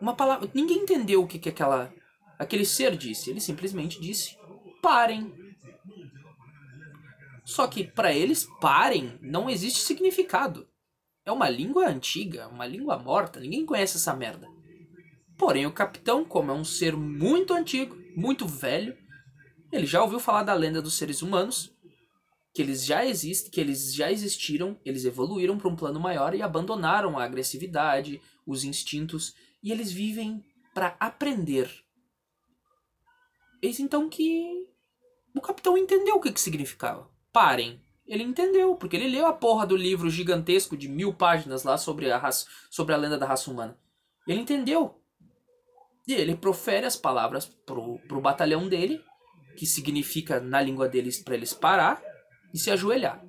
[0.00, 1.92] uma palavra, ninguém entendeu o que que aquela
[2.42, 3.30] aquele ser disse.
[3.30, 4.36] Ele simplesmente disse:
[4.80, 5.32] "Parem".
[7.44, 10.68] Só que para eles parem não existe significado.
[11.24, 14.48] É uma língua antiga, uma língua morta, ninguém conhece essa merda.
[15.38, 18.96] Porém, o capitão, como é um ser muito antigo, muito velho,
[19.70, 21.72] ele já ouviu falar da lenda dos seres humanos
[22.54, 26.42] que eles já existem, que eles já existiram, eles evoluíram para um plano maior e
[26.42, 31.70] abandonaram a agressividade, os instintos e eles vivem para aprender.
[33.62, 34.68] Eis então que
[35.34, 37.08] o capitão entendeu o que, que significava.
[37.32, 37.80] Parem.
[38.06, 42.10] Ele entendeu, porque ele leu a porra do livro gigantesco de mil páginas lá sobre
[42.10, 43.78] a, raça, sobre a lenda da raça humana.
[44.26, 45.00] Ele entendeu.
[46.06, 49.02] E ele profere as palavras pro, pro batalhão dele,
[49.56, 52.02] que significa na língua deles para eles parar
[52.52, 53.24] e se ajoelhar.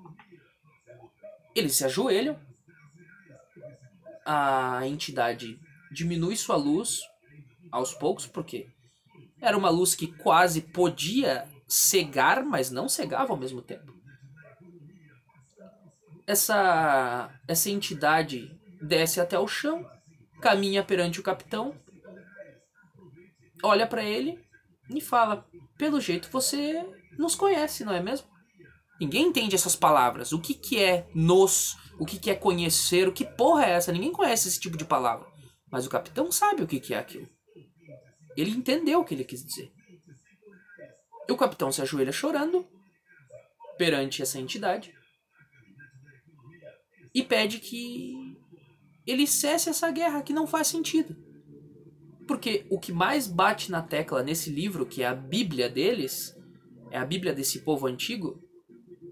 [1.56, 2.40] Eles se ajoelham,
[4.26, 5.60] a entidade
[5.92, 7.02] diminui sua luz
[7.72, 8.73] aos poucos, porque
[9.44, 13.94] era uma luz que quase podia cegar, mas não cegava ao mesmo tempo.
[16.26, 18.50] Essa, essa entidade
[18.82, 19.86] desce até o chão,
[20.41, 21.76] caminha perante o capitão,
[23.62, 24.39] olha para ele
[24.89, 25.46] e fala:
[25.78, 26.82] Pelo jeito você
[27.18, 28.28] nos conhece, não é mesmo?
[28.98, 30.32] Ninguém entende essas palavras.
[30.32, 31.76] O que, que é nos?
[32.00, 33.10] O que, que é conhecer?
[33.10, 33.91] O que porra é essa?
[33.91, 35.28] Ninguém conhece esse tipo de palavra.
[35.70, 37.28] Mas o capitão sabe o que, que é aquilo.
[38.36, 39.72] Ele entendeu o que ele quis dizer.
[41.28, 42.68] E o capitão se ajoelha chorando
[43.78, 44.94] perante essa entidade
[47.14, 48.36] e pede que
[49.06, 51.16] ele cesse essa guerra que não faz sentido.
[52.28, 56.36] Porque o que mais bate na tecla nesse livro, que é a Bíblia deles,
[56.90, 58.42] é a Bíblia desse povo antigo,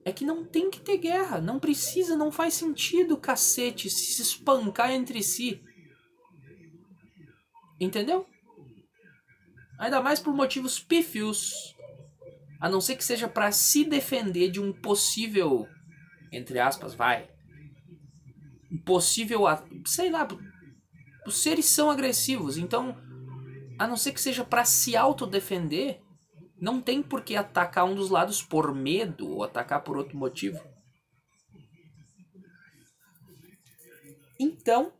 [0.03, 4.91] é que não tem que ter guerra, não precisa, não faz sentido, cacete, se espancar
[4.91, 5.61] entre si.
[7.79, 8.25] Entendeu?
[9.81, 11.75] Ainda mais por motivos pífios.
[12.59, 15.67] A não ser que seja para se defender de um possível,
[16.31, 17.27] entre aspas, vai,
[18.71, 19.41] um possível,
[19.83, 20.27] sei lá,
[21.25, 22.95] os seres são agressivos, então,
[23.79, 25.99] a não ser que seja para se autodefender,
[26.59, 30.63] não tem por que atacar um dos lados por medo ou atacar por outro motivo.
[34.39, 34.93] Então,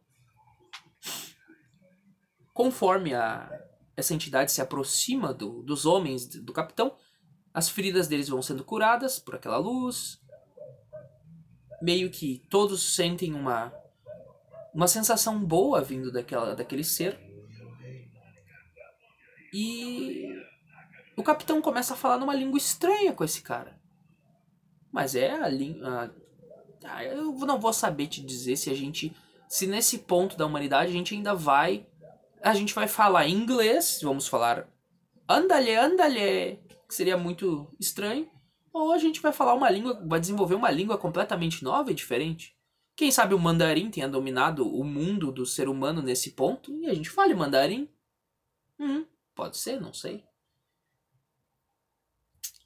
[2.51, 3.61] conforme a,
[4.01, 6.95] essa entidade se aproxima do, dos homens do capitão,
[7.53, 10.21] as feridas deles vão sendo curadas por aquela luz.
[11.81, 13.73] Meio que todos sentem uma,
[14.73, 17.19] uma sensação boa vindo daquela, daquele ser.
[19.53, 20.27] E
[21.17, 23.79] o capitão começa a falar numa língua estranha com esse cara.
[24.91, 26.13] Mas é a língua.
[26.83, 29.15] Ah, eu não vou saber te dizer se a gente.
[29.47, 31.85] Se nesse ponto da humanidade a gente ainda vai.
[32.43, 34.67] A gente vai falar inglês, vamos falar
[35.29, 38.29] andale, andale, que seria muito estranho.
[38.73, 42.57] Ou a gente vai falar uma língua, vai desenvolver uma língua completamente nova e diferente.
[42.95, 46.93] Quem sabe o mandarim tenha dominado o mundo do ser humano nesse ponto e a
[46.93, 47.89] gente fale mandarim?
[48.79, 50.23] Hum, pode ser, não sei.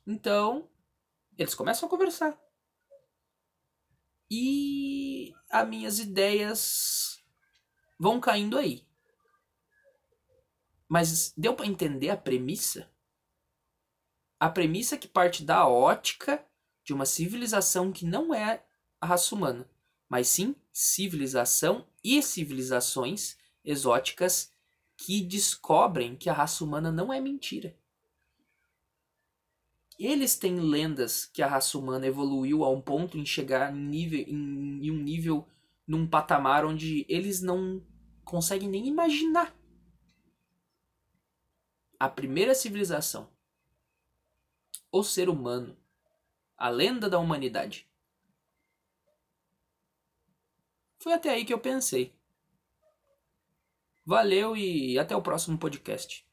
[0.06, 0.70] Então,
[1.38, 2.40] eles começam a conversar.
[4.30, 7.24] E as minhas ideias
[8.00, 8.86] vão caindo aí.
[10.88, 12.90] Mas deu para entender a premissa?
[14.40, 16.46] A premissa que parte da ótica
[16.84, 18.64] de uma civilização que não é
[19.02, 19.70] a raça humana,
[20.08, 24.52] mas sim civilização e civilizações exóticas
[24.98, 27.76] que descobrem que a raça humana não é mentira.
[29.98, 34.20] Eles têm lendas que a raça humana evoluiu a um ponto em chegar em, nível,
[34.20, 35.48] em, em um nível,
[35.88, 37.82] num patamar onde eles não
[38.24, 39.56] conseguem nem imaginar.
[42.00, 43.30] A primeira civilização
[44.98, 45.76] o ser humano,
[46.58, 47.86] a lenda da humanidade.
[50.98, 52.14] Foi até aí que eu pensei.
[54.06, 56.25] Valeu e até o próximo podcast.